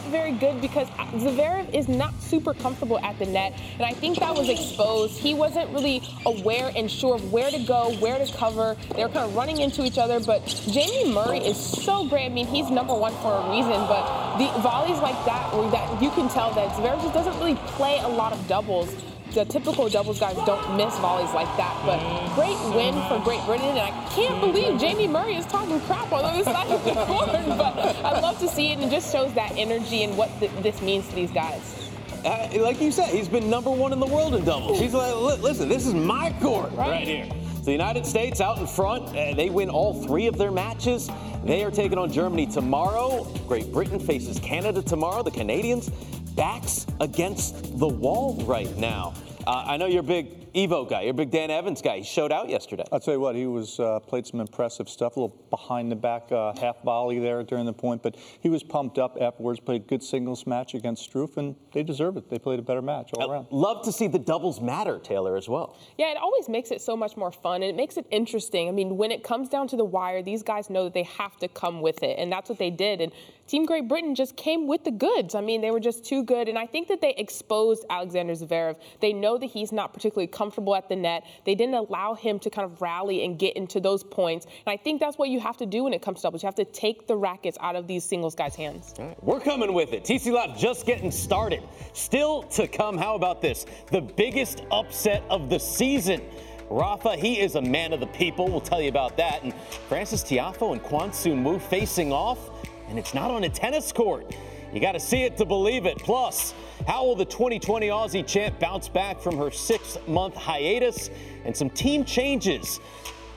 very 0.07 0.31
good 0.31 0.61
because 0.61 0.87
Zverev 0.89 1.73
is 1.73 1.87
not 1.87 2.13
super 2.21 2.53
comfortable 2.53 2.99
at 2.99 3.17
the 3.19 3.25
net, 3.25 3.53
and 3.73 3.83
I 3.83 3.93
think 3.93 4.19
that 4.19 4.35
was 4.35 4.49
exposed. 4.49 5.17
He 5.17 5.33
wasn't 5.33 5.69
really 5.71 6.01
aware 6.25 6.71
and 6.75 6.89
sure 6.89 7.15
of 7.15 7.31
where 7.31 7.49
to 7.49 7.59
go, 7.59 7.95
where 7.99 8.23
to 8.23 8.33
cover. 8.37 8.75
They 8.95 9.03
were 9.03 9.09
kind 9.09 9.29
of 9.29 9.35
running 9.35 9.59
into 9.59 9.83
each 9.85 9.97
other, 9.97 10.19
but 10.19 10.45
Jamie 10.69 11.11
Murray 11.11 11.39
is 11.39 11.57
so 11.57 12.07
great. 12.07 12.25
I 12.25 12.29
mean, 12.29 12.47
he's 12.47 12.69
number 12.69 12.93
one 12.93 13.13
for 13.21 13.33
a 13.33 13.51
reason, 13.51 13.87
but 13.87 14.37
the 14.37 14.47
volleys 14.61 14.99
like 14.99 15.23
that, 15.25 15.51
that 15.71 16.01
you 16.01 16.09
can 16.11 16.29
tell 16.29 16.53
that 16.53 16.69
Zverev 16.71 17.01
just 17.01 17.13
doesn't 17.13 17.37
really 17.39 17.55
play 17.77 17.99
a 17.99 18.07
lot 18.07 18.33
of 18.33 18.47
doubles 18.47 18.93
the 19.37 19.45
typical 19.45 19.87
doubles 19.87 20.19
guys 20.19 20.35
don't 20.47 20.75
miss 20.75 20.97
volleys 20.97 21.31
like 21.31 21.45
that. 21.57 21.79
But 21.85 21.99
great 22.33 22.57
win 22.75 22.95
for 23.07 23.23
Great 23.23 23.45
Britain, 23.45 23.67
and 23.67 23.79
I 23.79 23.91
can't 24.09 24.41
believe 24.41 24.79
Jamie 24.79 25.07
Murray 25.07 25.35
is 25.35 25.45
talking 25.45 25.79
crap 25.81 26.11
on 26.11 26.23
the 26.23 26.29
other 26.29 26.43
side 26.43 26.71
of 26.71 26.83
the 26.83 26.93
court. 27.05 27.29
But 27.55 27.95
I 28.03 28.19
love 28.19 28.39
to 28.39 28.47
see 28.47 28.71
it, 28.71 28.79
and 28.79 28.85
it 28.85 28.89
just 28.89 29.11
shows 29.11 29.31
that 29.35 29.51
energy 29.55 30.03
and 30.03 30.17
what 30.17 30.31
th- 30.39 30.51
this 30.63 30.81
means 30.81 31.07
to 31.09 31.15
these 31.15 31.29
guys. 31.29 31.91
Uh, 32.25 32.49
like 32.61 32.81
you 32.81 32.91
said, 32.91 33.13
he's 33.13 33.27
been 33.29 33.47
number 33.47 33.69
one 33.69 33.93
in 33.93 33.99
the 33.99 34.07
world 34.07 34.33
in 34.33 34.43
doubles. 34.43 34.79
He's 34.79 34.95
like, 34.95 35.15
listen, 35.39 35.69
this 35.69 35.85
is 35.85 35.93
my 35.93 36.35
court 36.41 36.71
right, 36.71 36.89
right 36.89 37.07
here. 37.07 37.29
So 37.57 37.65
the 37.65 37.71
United 37.73 38.07
States 38.07 38.41
out 38.41 38.57
in 38.57 38.65
front. 38.65 39.15
Uh, 39.15 39.35
they 39.35 39.51
win 39.51 39.69
all 39.69 40.03
three 40.03 40.25
of 40.25 40.39
their 40.39 40.51
matches. 40.51 41.11
They 41.43 41.63
are 41.63 41.69
taking 41.69 41.99
on 41.99 42.11
Germany 42.11 42.47
tomorrow. 42.47 43.25
Great 43.47 43.71
Britain 43.71 43.99
faces 43.99 44.39
Canada 44.39 44.81
tomorrow. 44.81 45.21
The 45.21 45.31
Canadians 45.31 45.91
backs 46.37 46.85
against 47.01 47.77
the 47.77 47.87
wall 47.87 48.35
right 48.45 48.77
now. 48.77 49.13
Uh, 49.45 49.65
I 49.67 49.77
know 49.77 49.87
you're 49.87 50.03
big 50.03 50.46
Evo 50.57 50.89
guy, 50.89 51.03
your 51.03 51.13
big 51.13 51.29
Dan 51.29 51.51
Evans 51.51 51.83
guy. 51.83 51.97
He 51.97 52.03
showed 52.03 52.31
out 52.31 52.49
yesterday. 52.49 52.83
I'll 52.91 52.99
tell 52.99 53.13
you 53.13 53.19
what, 53.19 53.35
he 53.35 53.45
was 53.45 53.79
uh, 53.79 53.99
played 53.99 54.25
some 54.25 54.39
impressive 54.39 54.89
stuff. 54.89 55.15
A 55.15 55.19
little 55.19 55.37
behind 55.51 55.91
the 55.91 55.95
back 55.95 56.31
uh, 56.31 56.51
half 56.59 56.81
volley 56.81 57.19
there 57.19 57.43
during 57.43 57.67
the 57.67 57.73
point, 57.73 58.01
but 58.01 58.15
he 58.41 58.49
was 58.49 58.63
pumped 58.63 58.97
up 58.97 59.19
afterwards. 59.21 59.59
Played 59.59 59.83
a 59.83 59.85
good 59.85 60.01
singles 60.01 60.47
match 60.47 60.73
against 60.73 61.13
Struff, 61.13 61.37
and 61.37 61.55
they 61.73 61.83
deserve 61.83 62.17
it. 62.17 62.27
They 62.31 62.39
played 62.39 62.57
a 62.57 62.63
better 62.63 62.81
match 62.81 63.11
all 63.13 63.31
around. 63.31 63.45
Love 63.51 63.85
to 63.85 63.91
see 63.91 64.07
the 64.07 64.17
doubles 64.17 64.59
matter, 64.59 64.97
Taylor, 64.97 65.37
as 65.37 65.47
well. 65.47 65.77
Yeah, 65.95 66.09
it 66.09 66.17
always 66.17 66.49
makes 66.49 66.71
it 66.71 66.81
so 66.81 66.97
much 66.97 67.15
more 67.15 67.31
fun, 67.31 67.61
and 67.61 67.65
it 67.65 67.75
makes 67.75 67.95
it 67.95 68.07
interesting. 68.09 68.67
I 68.67 68.71
mean, 68.71 68.97
when 68.97 69.11
it 69.11 69.23
comes 69.23 69.49
down 69.49 69.67
to 69.67 69.77
the 69.77 69.85
wire, 69.85 70.23
these 70.23 70.41
guys 70.41 70.71
know 70.71 70.85
that 70.85 70.95
they 70.95 71.03
have 71.03 71.37
to 71.37 71.47
come 71.47 71.81
with 71.81 72.01
it, 72.01 72.17
and 72.17 72.31
that's 72.31 72.49
what 72.49 72.57
they 72.57 72.71
did. 72.71 72.99
And 72.99 73.11
Team 73.45 73.63
Great 73.65 73.87
Britain 73.87 74.15
just 74.15 74.35
came 74.35 74.65
with 74.65 74.83
the 74.83 74.91
goods. 74.91 75.35
I 75.35 75.41
mean, 75.41 75.61
they 75.61 75.69
were 75.69 75.79
just 75.79 76.03
too 76.03 76.23
good. 76.23 76.49
And 76.49 76.57
I 76.57 76.65
think 76.65 76.87
that 76.89 76.99
they 76.99 77.13
exposed 77.15 77.85
Alexander 77.89 78.33
Zverev. 78.33 78.75
They 78.99 79.13
know 79.13 79.37
that 79.37 79.45
he's 79.45 79.71
not 79.71 79.93
particularly 79.93 80.27
comfortable 80.27 80.46
at 80.75 80.89
the 80.89 80.95
net. 80.95 81.25
They 81.45 81.55
didn't 81.55 81.75
allow 81.75 82.13
him 82.13 82.39
to 82.39 82.49
kind 82.49 82.65
of 82.65 82.81
rally 82.81 83.23
and 83.25 83.37
get 83.37 83.55
into 83.55 83.79
those 83.79 84.03
points. 84.03 84.45
And 84.45 84.73
I 84.73 84.77
think 84.77 84.99
that's 84.99 85.17
what 85.17 85.29
you 85.29 85.39
have 85.39 85.57
to 85.57 85.65
do 85.65 85.83
when 85.83 85.93
it 85.93 86.01
comes 86.01 86.19
to 86.19 86.23
doubles. 86.23 86.43
You 86.43 86.47
have 86.47 86.55
to 86.55 86.65
take 86.65 87.07
the 87.07 87.15
rackets 87.15 87.57
out 87.61 87.75
of 87.75 87.87
these 87.87 88.03
singles 88.03 88.35
guys' 88.35 88.55
hands. 88.55 88.93
we're 89.21 89.39
coming 89.39 89.73
with 89.73 89.93
it. 89.93 90.03
TC 90.03 90.31
Live 90.31 90.57
just 90.57 90.85
getting 90.85 91.11
started. 91.11 91.63
Still 91.93 92.43
to 92.43 92.67
come, 92.67 92.97
how 92.97 93.15
about 93.15 93.41
this? 93.41 93.65
The 93.91 94.01
biggest 94.01 94.63
upset 94.71 95.23
of 95.29 95.49
the 95.49 95.59
season. 95.59 96.21
Rafa, 96.69 97.15
he 97.15 97.39
is 97.39 97.55
a 97.55 97.61
man 97.61 97.93
of 97.93 98.01
the 98.01 98.07
people. 98.07 98.47
We'll 98.47 98.59
tell 98.59 98.81
you 98.81 98.89
about 98.89 99.15
that. 99.17 99.43
And 99.43 99.53
Francis 99.87 100.23
Tiafoe 100.23 100.73
and 100.73 100.83
Kwon 100.83 101.13
Soon 101.13 101.43
Woo 101.43 101.59
facing 101.59 102.11
off 102.11 102.49
and 102.87 102.97
it's 102.97 103.13
not 103.13 103.31
on 103.31 103.43
a 103.43 103.49
tennis 103.49 103.91
court. 103.91 104.33
You 104.77 104.81
got 104.81 104.91
to 104.91 104.99
see 104.99 105.23
it 105.23 105.37
to 105.37 105.45
believe 105.45 105.87
it. 105.87 105.97
Plus, 105.97 106.53
how 106.87 107.03
will 107.03 107.15
the 107.15 107.25
2020 107.25 107.87
Aussie 107.87 108.23
champ 108.23 108.59
bounce 108.59 108.87
back 108.87 109.19
from 109.19 109.35
her 109.35 109.49
six 109.49 109.97
month 110.05 110.35
hiatus 110.35 111.09
and 111.45 111.57
some 111.57 111.71
team 111.71 112.05
changes? 112.05 112.79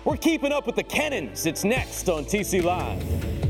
We're 0.04 0.18
keeping 0.18 0.52
up 0.52 0.66
with 0.66 0.76
the 0.76 0.85
Kenins. 0.85 1.47
It's 1.47 1.64
next 1.64 2.11
on 2.11 2.26
TC 2.26 2.62
Live. 2.62 3.50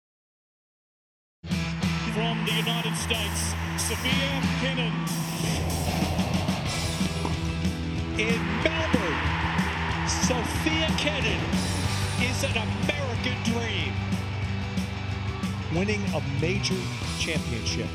Winning 15.81 16.05
a 16.13 16.21
major 16.39 16.75
championship. 17.17 17.87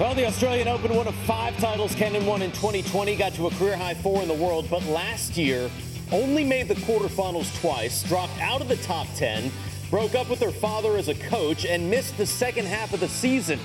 Well, 0.00 0.16
the 0.16 0.26
Australian 0.26 0.66
Open, 0.66 0.92
one 0.92 1.06
of 1.06 1.14
five 1.14 1.56
titles 1.58 1.94
Kenin 1.94 2.26
won 2.26 2.42
in 2.42 2.50
2020, 2.50 3.14
got 3.14 3.34
to 3.34 3.46
a 3.46 3.50
career 3.52 3.76
high 3.76 3.94
four 3.94 4.20
in 4.20 4.26
the 4.26 4.34
world, 4.34 4.66
but 4.68 4.84
last 4.86 5.36
year 5.36 5.70
only 6.10 6.42
made 6.42 6.66
the 6.66 6.74
quarterfinals 6.74 7.56
twice, 7.60 8.02
dropped 8.02 8.40
out 8.40 8.60
of 8.60 8.66
the 8.66 8.78
top 8.78 9.06
10, 9.14 9.52
broke 9.90 10.16
up 10.16 10.28
with 10.28 10.40
her 10.40 10.50
father 10.50 10.96
as 10.96 11.06
a 11.06 11.14
coach 11.14 11.64
and 11.64 11.88
missed 11.88 12.18
the 12.18 12.26
second 12.26 12.66
half 12.66 12.92
of 12.92 12.98
the 12.98 13.08
season. 13.08 13.60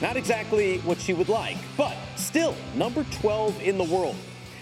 Not 0.00 0.16
exactly 0.16 0.78
what 0.82 1.00
she 1.00 1.12
would 1.12 1.28
like, 1.28 1.56
but 1.76 1.96
still 2.14 2.54
number 2.76 3.02
12 3.10 3.60
in 3.62 3.78
the 3.78 3.84
world. 3.84 4.14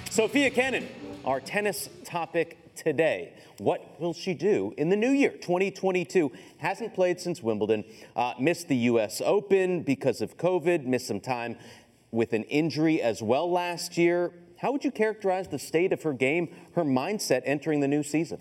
Sofia 0.09 0.49
Kenin, 0.49 0.89
our 1.25 1.41
tennis 1.41 1.89
topic 2.05 2.75
today. 2.75 3.35
What 3.59 4.01
will 4.01 4.15
she 4.15 4.35
do 4.35 4.73
in 4.79 4.89
the 4.89 4.97
new 4.97 5.11
year, 5.11 5.31
2022? 5.31 6.33
Hasn't 6.59 6.95
played 6.95 7.21
since 7.21 7.43
Wimbledon, 7.43 7.85
uh, 8.17 8.35
missed 8.39 8.69
the 8.69 8.77
U.S. 8.77 9.21
Open 9.25 9.83
because 9.83 10.21
of 10.21 10.37
COVID, 10.37 10.85
missed 10.85 11.07
some 11.07 11.21
time 11.21 11.57
with 12.11 12.33
an 12.33 12.45
injury 12.45 13.03
as 13.03 13.23
well 13.23 13.51
last 13.51 13.99
year. 13.99 14.33
How 14.57 14.73
would 14.73 14.85
you 14.85 14.91
characterize 14.91 15.49
the 15.49 15.59
state 15.59 15.93
of 15.93 16.03
her 16.03 16.13
game, 16.13 16.55
her 16.75 16.85
mindset 16.85 17.43
entering 17.45 17.81
the 17.81 17.89
new 17.89 18.03
season? 18.03 18.41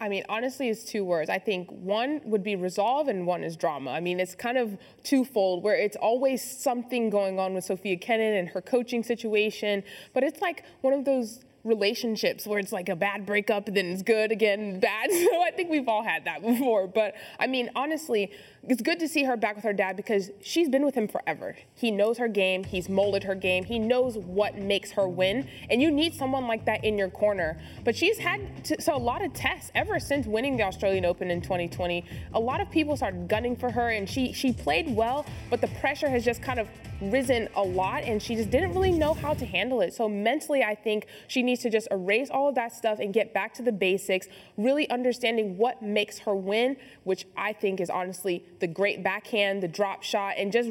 I 0.00 0.08
mean, 0.08 0.24
honestly, 0.28 0.68
it's 0.68 0.84
two 0.84 1.04
words. 1.04 1.28
I 1.28 1.38
think 1.38 1.68
one 1.70 2.20
would 2.24 2.44
be 2.44 2.54
resolve 2.54 3.08
and 3.08 3.26
one 3.26 3.42
is 3.42 3.56
drama. 3.56 3.90
I 3.90 4.00
mean, 4.00 4.20
it's 4.20 4.34
kind 4.34 4.56
of 4.56 4.78
twofold 5.02 5.64
where 5.64 5.74
it's 5.74 5.96
always 5.96 6.40
something 6.42 7.10
going 7.10 7.38
on 7.38 7.52
with 7.54 7.64
Sofia 7.64 7.96
Kenin 7.96 8.34
and 8.34 8.48
her 8.50 8.60
coaching 8.60 9.02
situation, 9.02 9.82
but 10.14 10.22
it's 10.22 10.40
like 10.40 10.64
one 10.82 10.92
of 10.92 11.04
those 11.04 11.40
relationships 11.68 12.46
where 12.46 12.58
it's 12.58 12.72
like 12.72 12.88
a 12.88 12.96
bad 12.96 13.26
breakup, 13.26 13.66
then 13.66 13.86
it's 13.86 14.02
good 14.02 14.32
again, 14.32 14.80
bad. 14.88 15.10
So 15.10 15.42
I 15.42 15.50
think 15.50 15.70
we've 15.70 15.88
all 15.88 16.02
had 16.02 16.24
that 16.24 16.42
before. 16.42 16.86
But 16.86 17.14
I 17.38 17.46
mean, 17.46 17.70
honestly, 17.76 18.32
it's 18.66 18.82
good 18.82 18.98
to 18.98 19.08
see 19.08 19.24
her 19.24 19.36
back 19.36 19.54
with 19.54 19.64
her 19.64 19.72
dad 19.72 19.96
because 19.96 20.30
she's 20.42 20.68
been 20.68 20.84
with 20.84 20.94
him 20.94 21.08
forever. 21.08 21.56
He 21.74 21.90
knows 21.90 22.18
her 22.18 22.28
game, 22.28 22.64
he's 22.64 22.88
molded 22.88 23.24
her 23.24 23.34
game, 23.34 23.64
he 23.64 23.78
knows 23.78 24.18
what 24.18 24.56
makes 24.56 24.90
her 24.92 25.08
win, 25.08 25.48
and 25.70 25.80
you 25.80 25.90
need 25.90 26.14
someone 26.14 26.46
like 26.46 26.64
that 26.66 26.84
in 26.84 26.98
your 26.98 27.08
corner. 27.08 27.60
But 27.84 27.96
she's 27.96 28.18
had 28.18 28.64
to, 28.64 28.80
so 28.82 28.94
a 28.94 28.98
lot 28.98 29.24
of 29.24 29.32
tests 29.32 29.70
ever 29.74 30.00
since 30.00 30.26
winning 30.26 30.56
the 30.56 30.64
Australian 30.64 31.04
Open 31.04 31.30
in 31.30 31.40
2020. 31.40 32.04
A 32.34 32.40
lot 32.40 32.60
of 32.60 32.70
people 32.70 32.96
started 32.96 33.28
gunning 33.28 33.56
for 33.56 33.70
her, 33.70 33.90
and 33.90 34.08
she 34.08 34.32
she 34.32 34.52
played 34.52 34.94
well, 34.94 35.24
but 35.50 35.60
the 35.60 35.68
pressure 35.80 36.08
has 36.08 36.24
just 36.24 36.42
kind 36.42 36.58
of 36.58 36.68
risen 37.00 37.48
a 37.54 37.62
lot, 37.62 38.02
and 38.02 38.22
she 38.22 38.34
just 38.34 38.50
didn't 38.50 38.74
really 38.74 38.92
know 38.92 39.14
how 39.14 39.34
to 39.34 39.46
handle 39.46 39.80
it. 39.80 39.94
So 39.94 40.08
mentally, 40.08 40.62
I 40.62 40.74
think 40.74 41.06
she 41.28 41.42
needs 41.42 41.57
to 41.58 41.70
just 41.70 41.88
erase 41.90 42.30
all 42.30 42.48
of 42.48 42.54
that 42.54 42.74
stuff 42.74 42.98
and 42.98 43.12
get 43.12 43.34
back 43.34 43.54
to 43.54 43.62
the 43.62 43.72
basics, 43.72 44.26
really 44.56 44.88
understanding 44.90 45.56
what 45.56 45.82
makes 45.82 46.18
her 46.20 46.34
win, 46.34 46.76
which 47.04 47.26
I 47.36 47.52
think 47.52 47.80
is 47.80 47.90
honestly 47.90 48.44
the 48.60 48.66
great 48.66 49.02
backhand, 49.02 49.62
the 49.62 49.68
drop 49.68 50.02
shot, 50.02 50.34
and 50.38 50.52
just 50.52 50.70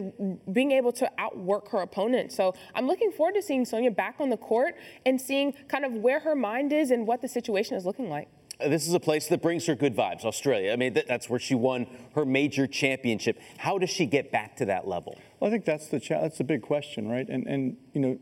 being 0.51 0.72
able 0.72 0.91
to 0.94 1.12
outwork 1.17 1.70
her 1.70 1.79
opponent. 1.79 2.32
So 2.32 2.53
I'm 2.75 2.88
looking 2.88 3.12
forward 3.12 3.36
to 3.36 3.41
seeing 3.41 3.65
Sonia 3.65 3.91
back 3.91 4.15
on 4.20 4.29
the 4.29 4.38
court 4.38 4.75
and 5.06 5.20
seeing 5.20 5.53
kind 5.67 5.86
of 5.86 5.94
where 5.94 6.20
her 6.20 6.36
mind 6.36 6.74
is 6.74 6.91
and 6.91 7.08
what 7.08 7.22
the 7.22 7.27
situation 7.27 7.77
is 7.77 7.86
looking 7.86 8.10
like. 8.10 8.27
This 8.60 8.88
is 8.88 8.94
a 8.94 9.00
place 9.00 9.27
that 9.27 9.41
brings 9.41 9.67
her 9.67 9.75
good 9.75 9.96
vibes, 9.96 10.25
Australia. 10.25 10.74
I 10.74 10.77
mean, 10.77 10.98
that's 11.08 11.29
where 11.29 11.39
she 11.39 11.53
won 11.53 11.86
her 12.15 12.25
major 12.25 12.65
championship. 12.65 13.39
How 13.58 13.77
does 13.77 13.91
she 13.91 14.08
get 14.08 14.32
back 14.32 14.56
to 14.58 14.65
that 14.65 14.88
level? 14.88 15.20
Well, 15.39 15.50
I 15.50 15.51
think 15.51 15.65
that's 15.65 15.88
the 15.88 16.00
that's 16.00 16.39
the 16.39 16.44
big 16.44 16.63
question, 16.63 17.08
right? 17.08 17.27
And 17.29 17.46
and 17.46 17.77
you 17.94 18.01
know, 18.01 18.20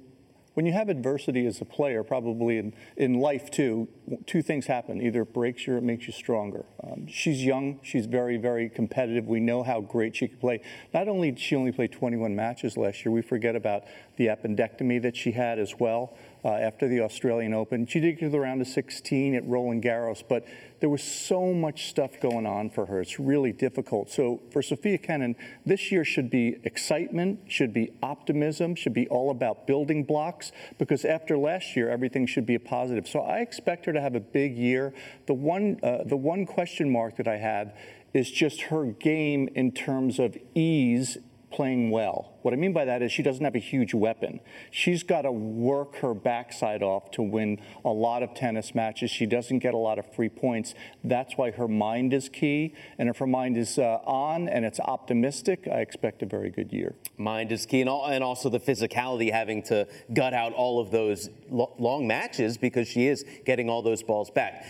when 0.55 0.65
you 0.65 0.71
have 0.71 0.89
adversity 0.89 1.45
as 1.45 1.61
a 1.61 1.65
player, 1.65 2.01
probably 2.03 2.57
in, 2.57 2.73
in 2.95 3.19
life 3.19 3.51
too, 3.51 3.87
two 4.25 4.41
things 4.41 4.65
happen. 4.65 5.01
Either 5.01 5.21
it 5.21 5.33
breaks 5.33 5.67
you 5.67 5.73
or 5.73 5.77
it 5.77 5.83
makes 5.83 6.07
you 6.07 6.13
stronger. 6.13 6.65
Um, 6.81 7.07
she's 7.07 7.43
young. 7.43 7.79
She's 7.83 8.05
very, 8.05 8.37
very 8.37 8.69
competitive. 8.69 9.27
We 9.27 9.41
know 9.41 9.63
how 9.63 9.81
great 9.81 10.15
she 10.15 10.29
can 10.29 10.37
play. 10.37 10.61
Not 10.93 11.09
only 11.09 11.31
did 11.31 11.39
she 11.41 11.57
only 11.57 11.73
play 11.73 11.87
21 11.87 12.35
matches 12.35 12.77
last 12.77 13.03
year, 13.05 13.11
we 13.11 13.21
forget 13.21 13.55
about 13.55 13.83
the 14.15 14.27
appendectomy 14.27 15.01
that 15.01 15.17
she 15.17 15.33
had 15.33 15.59
as 15.59 15.77
well 15.77 16.17
uh, 16.45 16.49
after 16.49 16.87
the 16.87 17.01
Australian 17.01 17.55
Open. 17.55 17.87
She 17.87 17.99
did 17.99 18.19
get 18.19 18.25
to 18.25 18.29
the 18.29 18.39
round 18.39 18.61
of 18.61 18.67
16 18.67 19.33
at 19.33 19.45
Roland 19.47 19.83
Garros, 19.83 20.23
but 20.27 20.45
there 20.79 20.89
was 20.89 21.01
so 21.01 21.51
much 21.51 21.89
stuff 21.89 22.19
going 22.21 22.45
on 22.45 22.69
for 22.69 22.85
her. 22.85 23.01
It's 23.01 23.19
really 23.19 23.51
difficult. 23.51 24.11
So 24.11 24.43
for 24.51 24.61
Sofia 24.61 24.99
Kenin, 24.99 25.35
this 25.65 25.91
year 25.91 26.05
should 26.05 26.29
be 26.29 26.57
excitement, 26.63 27.39
should 27.47 27.73
be 27.73 27.91
optimism, 28.03 28.75
should 28.75 28.93
be 28.93 29.07
all 29.07 29.31
about 29.31 29.65
building 29.65 30.03
blocks, 30.03 30.51
because 30.77 31.03
after 31.03 31.35
last 31.35 31.75
year, 31.75 31.89
everything 31.89 32.27
should 32.27 32.45
be 32.45 32.55
a 32.55 32.59
positive. 32.59 33.07
So 33.07 33.21
I 33.21 33.39
expect 33.39 33.87
her 33.87 33.93
to 33.93 34.01
have 34.01 34.13
a 34.13 34.19
big 34.19 34.55
year. 34.55 34.93
The 35.25 35.33
one, 35.33 35.79
uh, 35.81 36.03
the 36.05 36.17
one 36.17 36.45
question 36.45 36.91
mark 36.91 37.17
that 37.17 37.27
I 37.27 37.37
have 37.37 37.75
is 38.13 38.29
just 38.29 38.61
her 38.63 38.85
game 38.85 39.49
in 39.55 39.71
terms 39.71 40.19
of 40.19 40.37
ease 40.53 41.17
playing 41.55 41.89
well. 41.89 42.33
What 42.41 42.53
I 42.53 42.57
mean 42.57 42.73
by 42.73 42.85
that 42.85 43.01
is 43.01 43.11
she 43.11 43.23
doesn't 43.23 43.43
have 43.43 43.55
a 43.55 43.59
huge 43.59 43.93
weapon. 43.93 44.41
She's 44.69 45.03
got 45.03 45.23
to 45.23 45.31
work 45.31 45.95
her 45.97 46.13
backside 46.13 46.83
off 46.83 47.09
to 47.11 47.23
win 47.23 47.59
a 47.83 47.89
lot 47.89 48.21
of 48.21 48.33
tennis 48.35 48.75
matches. 48.75 49.09
She 49.09 49.25
doesn't 49.25 49.59
get 49.59 49.73
a 49.73 49.77
lot 49.77 49.97
of 49.97 50.13
free 50.13 50.29
points. 50.29 50.75
That's 51.03 51.37
why 51.37 51.51
her 51.51 51.67
mind 51.67 52.13
is 52.13 52.29
key. 52.29 52.75
And 52.99 53.09
if 53.09 53.17
her 53.17 53.27
mind 53.27 53.57
is 53.57 53.79
uh, 53.79 53.99
on 54.05 54.49
and 54.49 54.65
it's 54.65 54.79
optimistic, 54.79 55.67
I 55.71 55.79
expect 55.79 56.21
a 56.21 56.25
very 56.25 56.49
good 56.49 56.71
year. 56.73 56.93
Mind 57.17 57.51
is 57.51 57.65
key, 57.65 57.81
and, 57.81 57.89
all, 57.89 58.05
and 58.05 58.23
also 58.23 58.49
the 58.49 58.59
physicality 58.59 59.31
having 59.31 59.63
to 59.63 59.87
gut 60.13 60.33
out 60.33 60.53
all 60.53 60.79
of 60.79 60.91
those 60.91 61.29
lo- 61.49 61.73
long 61.79 62.05
matches 62.05 62.57
because 62.57 62.87
she 62.87 63.07
is 63.07 63.25
getting 63.45 63.69
all 63.69 63.81
those 63.81 64.03
balls 64.03 64.29
back. 64.29 64.65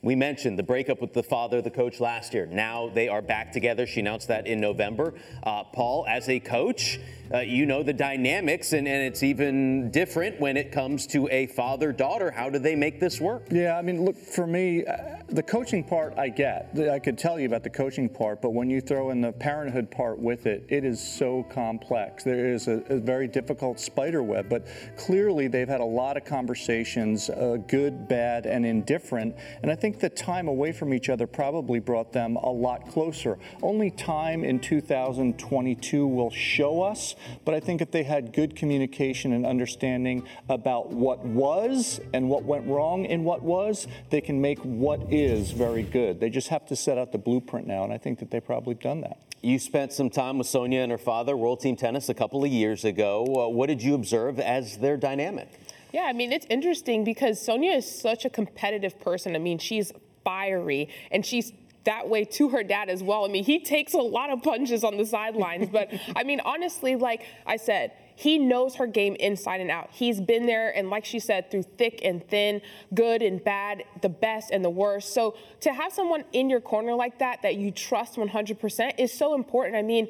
We 0.00 0.14
mentioned 0.14 0.58
the 0.58 0.62
breakup 0.62 1.00
with 1.00 1.12
the 1.12 1.24
father, 1.24 1.60
the 1.60 1.70
coach 1.70 1.98
last 1.98 2.32
year. 2.32 2.46
Now 2.46 2.88
they 2.88 3.08
are 3.08 3.20
back 3.20 3.50
together. 3.50 3.84
She 3.84 3.98
announced 4.00 4.28
that 4.28 4.46
in 4.46 4.60
November. 4.60 5.14
Uh, 5.42 5.64
Paul, 5.64 6.06
as 6.08 6.28
a 6.28 6.38
coach, 6.38 7.00
uh, 7.32 7.40
you 7.40 7.66
know 7.66 7.82
the 7.82 7.92
dynamics, 7.92 8.72
and, 8.72 8.88
and 8.88 9.02
it's 9.02 9.22
even 9.22 9.90
different 9.90 10.40
when 10.40 10.56
it 10.56 10.72
comes 10.72 11.06
to 11.08 11.28
a 11.28 11.46
father 11.48 11.92
daughter. 11.92 12.30
How 12.30 12.50
do 12.50 12.58
they 12.58 12.74
make 12.74 13.00
this 13.00 13.20
work? 13.20 13.46
Yeah, 13.50 13.76
I 13.76 13.82
mean, 13.82 14.04
look, 14.04 14.16
for 14.16 14.46
me, 14.46 14.84
uh, 14.84 15.18
the 15.28 15.42
coaching 15.42 15.84
part 15.84 16.14
I 16.16 16.28
get. 16.28 16.70
I 16.90 16.98
could 16.98 17.18
tell 17.18 17.38
you 17.38 17.46
about 17.46 17.62
the 17.62 17.70
coaching 17.70 18.08
part, 18.08 18.40
but 18.40 18.50
when 18.50 18.70
you 18.70 18.80
throw 18.80 19.10
in 19.10 19.20
the 19.20 19.32
parenthood 19.32 19.90
part 19.90 20.18
with 20.18 20.46
it, 20.46 20.64
it 20.68 20.84
is 20.84 21.00
so 21.00 21.42
complex. 21.50 22.24
There 22.24 22.52
is 22.52 22.68
a, 22.68 22.82
a 22.88 22.98
very 22.98 23.28
difficult 23.28 23.78
spider 23.78 24.22
web, 24.22 24.48
but 24.48 24.66
clearly 24.96 25.48
they've 25.48 25.68
had 25.68 25.80
a 25.80 25.84
lot 25.84 26.16
of 26.16 26.24
conversations, 26.24 27.28
uh, 27.28 27.58
good, 27.68 28.08
bad, 28.08 28.46
and 28.46 28.64
indifferent. 28.64 29.36
And 29.62 29.70
I 29.70 29.74
think 29.74 30.00
the 30.00 30.08
time 30.08 30.48
away 30.48 30.72
from 30.72 30.94
each 30.94 31.08
other 31.08 31.26
probably 31.26 31.78
brought 31.78 32.12
them 32.12 32.36
a 32.36 32.50
lot 32.50 32.88
closer. 32.88 33.38
Only 33.62 33.90
time 33.90 34.44
in 34.44 34.60
2022 34.60 36.06
will 36.06 36.30
show 36.30 36.82
us, 36.82 37.14
but 37.44 37.54
I 37.54 37.60
think 37.60 37.80
if 37.80 37.90
they 37.90 38.02
had 38.02 38.32
good 38.32 38.56
communication 38.56 39.32
and 39.32 39.46
understanding 39.46 40.26
about 40.48 40.90
what 40.90 41.24
was 41.24 42.00
and 42.12 42.28
what 42.28 42.44
went 42.44 42.66
wrong 42.66 43.04
in 43.04 43.24
what 43.24 43.42
was, 43.42 43.86
they 44.10 44.20
can 44.20 44.40
make 44.40 44.58
what 44.60 45.12
is 45.12 45.50
very 45.50 45.82
good. 45.82 46.20
They 46.20 46.30
just 46.30 46.48
have 46.48 46.66
to 46.66 46.76
set 46.76 46.98
out 46.98 47.12
the 47.12 47.18
blueprint 47.18 47.66
now, 47.66 47.84
and 47.84 47.92
I 47.92 47.98
think 47.98 48.18
that 48.18 48.30
they've 48.30 48.44
probably 48.44 48.74
done 48.74 49.00
that. 49.02 49.18
You 49.40 49.58
spent 49.60 49.92
some 49.92 50.10
time 50.10 50.38
with 50.38 50.48
Sonia 50.48 50.80
and 50.80 50.90
her 50.90 50.98
father, 50.98 51.36
World 51.36 51.60
Team 51.60 51.76
Tennis, 51.76 52.08
a 52.08 52.14
couple 52.14 52.42
of 52.42 52.50
years 52.50 52.84
ago. 52.84 53.24
Uh, 53.24 53.48
what 53.48 53.68
did 53.68 53.82
you 53.82 53.94
observe 53.94 54.40
as 54.40 54.78
their 54.78 54.96
dynamic? 54.96 55.48
Yeah, 55.92 56.02
I 56.02 56.12
mean, 56.12 56.32
it's 56.32 56.46
interesting 56.50 57.04
because 57.04 57.40
Sonia 57.40 57.72
is 57.72 58.00
such 58.00 58.24
a 58.24 58.30
competitive 58.30 59.00
person. 59.00 59.36
I 59.36 59.38
mean, 59.38 59.58
she's 59.58 59.92
fiery 60.24 60.88
and 61.10 61.24
she's 61.24 61.52
that 61.88 62.06
way 62.06 62.22
to 62.22 62.50
her 62.50 62.62
dad 62.62 62.90
as 62.90 63.02
well. 63.02 63.24
I 63.24 63.28
mean, 63.28 63.44
he 63.44 63.60
takes 63.60 63.94
a 63.94 63.98
lot 63.98 64.28
of 64.28 64.42
punches 64.42 64.84
on 64.84 64.98
the 64.98 65.06
sidelines, 65.06 65.70
but 65.70 65.90
I 66.16 66.22
mean, 66.22 66.38
honestly, 66.44 66.96
like 66.96 67.22
I 67.46 67.56
said, 67.56 67.92
he 68.14 68.38
knows 68.38 68.74
her 68.74 68.86
game 68.86 69.16
inside 69.18 69.62
and 69.62 69.70
out. 69.70 69.88
He's 69.90 70.20
been 70.20 70.44
there, 70.44 70.68
and 70.76 70.90
like 70.90 71.06
she 71.06 71.18
said, 71.18 71.50
through 71.50 71.62
thick 71.62 72.00
and 72.04 72.26
thin, 72.28 72.60
good 72.94 73.22
and 73.22 73.42
bad, 73.42 73.84
the 74.02 74.10
best 74.10 74.50
and 74.50 74.62
the 74.62 74.70
worst. 74.70 75.14
So 75.14 75.34
to 75.60 75.72
have 75.72 75.92
someone 75.92 76.24
in 76.32 76.50
your 76.50 76.60
corner 76.60 76.94
like 76.94 77.20
that, 77.20 77.40
that 77.40 77.54
you 77.54 77.70
trust 77.70 78.16
100%, 78.16 78.98
is 78.98 79.10
so 79.10 79.34
important. 79.34 79.76
I 79.76 79.82
mean, 79.82 80.08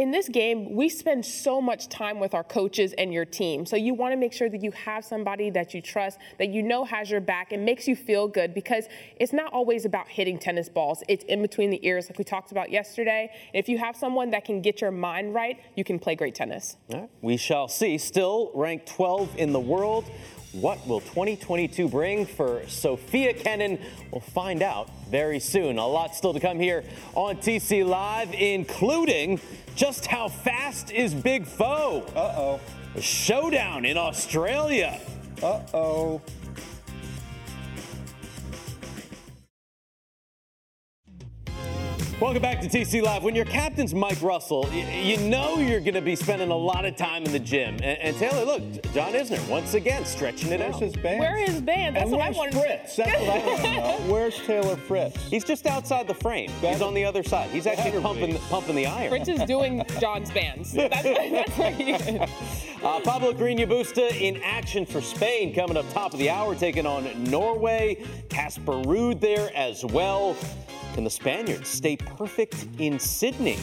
in 0.00 0.12
this 0.12 0.30
game, 0.30 0.74
we 0.74 0.88
spend 0.88 1.26
so 1.26 1.60
much 1.60 1.86
time 1.90 2.20
with 2.20 2.32
our 2.32 2.42
coaches 2.42 2.94
and 2.96 3.12
your 3.12 3.26
team. 3.26 3.66
So 3.66 3.76
you 3.76 3.92
want 3.92 4.12
to 4.12 4.16
make 4.16 4.32
sure 4.32 4.48
that 4.48 4.62
you 4.62 4.70
have 4.70 5.04
somebody 5.04 5.50
that 5.50 5.74
you 5.74 5.82
trust, 5.82 6.18
that 6.38 6.48
you 6.48 6.62
know 6.62 6.86
has 6.86 7.10
your 7.10 7.20
back 7.20 7.52
and 7.52 7.66
makes 7.66 7.86
you 7.86 7.94
feel 7.94 8.26
good 8.26 8.54
because 8.54 8.86
it's 9.16 9.34
not 9.34 9.52
always 9.52 9.84
about 9.84 10.08
hitting 10.08 10.38
tennis 10.38 10.70
balls. 10.70 11.02
It's 11.06 11.22
in 11.24 11.42
between 11.42 11.68
the 11.68 11.86
ears, 11.86 12.08
like 12.08 12.16
we 12.16 12.24
talked 12.24 12.50
about 12.50 12.70
yesterday. 12.70 13.30
If 13.52 13.68
you 13.68 13.76
have 13.76 13.94
someone 13.94 14.30
that 14.30 14.46
can 14.46 14.62
get 14.62 14.80
your 14.80 14.90
mind 14.90 15.34
right, 15.34 15.60
you 15.76 15.84
can 15.84 15.98
play 15.98 16.14
great 16.14 16.34
tennis. 16.34 16.78
We 17.20 17.36
shall 17.36 17.68
see. 17.68 17.98
Still 17.98 18.52
ranked 18.54 18.86
12 18.86 19.36
in 19.36 19.52
the 19.52 19.60
world. 19.60 20.10
What 20.52 20.84
will 20.84 20.98
2022 21.00 21.88
bring 21.88 22.26
for 22.26 22.66
Sofia 22.66 23.32
Kenin? 23.34 23.78
We'll 24.10 24.20
find 24.20 24.62
out 24.62 24.90
very 25.08 25.38
soon. 25.38 25.78
A 25.78 25.86
lot 25.86 26.16
still 26.16 26.34
to 26.34 26.40
come 26.40 26.58
here 26.58 26.82
on 27.14 27.36
TC 27.36 27.86
Live, 27.86 28.34
including 28.34 29.40
just 29.76 30.06
how 30.06 30.26
fast 30.26 30.90
is 30.90 31.14
Big 31.14 31.46
Foe? 31.46 32.04
Uh 32.16 32.34
oh. 32.36 32.60
A 32.96 33.00
showdown 33.00 33.84
in 33.84 33.96
Australia. 33.96 35.00
Uh 35.40 35.62
oh. 35.72 36.20
Welcome 42.20 42.42
back 42.42 42.60
to 42.60 42.68
TC 42.68 43.00
Live. 43.00 43.22
When 43.22 43.34
your 43.34 43.46
captain's 43.46 43.94
Mike 43.94 44.20
Russell, 44.20 44.68
you 44.74 45.16
know 45.16 45.56
you're 45.56 45.80
going 45.80 45.94
to 45.94 46.02
be 46.02 46.14
spending 46.14 46.50
a 46.50 46.56
lot 46.56 46.84
of 46.84 46.94
time 46.94 47.24
in 47.24 47.32
the 47.32 47.38
gym. 47.38 47.76
And, 47.76 47.98
and 47.98 48.16
Taylor, 48.18 48.44
look, 48.44 48.60
John 48.92 49.14
Isner 49.14 49.48
once 49.48 49.72
again 49.72 50.04
stretching 50.04 50.52
it 50.52 50.60
Where's 50.60 50.74
out. 50.74 50.82
his 50.82 50.96
band? 50.96 51.18
Where 51.18 51.38
is 51.38 51.48
his 51.48 51.62
band? 51.62 51.96
That's 51.96 52.10
and 52.10 52.12
what 52.12 52.20
I 52.20 52.24
where's 52.26 52.36
wanted 52.36 52.54
Fritz? 52.60 52.96
That's 52.96 53.20
what 53.22 53.30
I 53.30 53.46
want 53.46 53.60
to 53.62 53.76
know. 53.76 54.12
Where's 54.12 54.36
Taylor 54.42 54.76
Fritz? 54.76 55.16
He's 55.28 55.44
just 55.44 55.64
outside 55.64 56.06
the 56.06 56.14
frame. 56.14 56.50
He's 56.60 56.82
on 56.82 56.92
the 56.92 57.06
other 57.06 57.22
side. 57.22 57.48
He's 57.48 57.66
actually 57.66 58.02
pumping 58.02 58.36
pumping 58.50 58.76
the 58.76 58.86
iron. 58.86 59.08
Fritz 59.08 59.28
is 59.28 59.42
doing 59.44 59.82
John's 59.98 60.30
bands. 60.30 60.72
That's, 60.72 61.02
that's 61.02 61.56
what 61.56 61.72
he 61.72 61.92
is. 61.92 62.30
Uh, 62.82 62.98
Pablo 63.00 63.34
Carreño 63.34 63.68
Busta 63.68 64.10
in 64.22 64.40
action 64.42 64.86
for 64.86 65.02
Spain 65.02 65.54
coming 65.54 65.76
up 65.76 65.86
top 65.92 66.14
of 66.14 66.18
the 66.18 66.30
hour, 66.30 66.54
taking 66.54 66.86
on 66.86 67.06
Norway. 67.24 68.02
Casper 68.30 68.72
Ruud 68.72 69.20
there 69.20 69.54
as 69.54 69.84
well. 69.84 70.34
Can 70.94 71.04
the 71.04 71.10
Spaniards 71.10 71.68
stay 71.68 71.98
perfect 71.98 72.66
in 72.78 72.98
Sydney? 72.98 73.58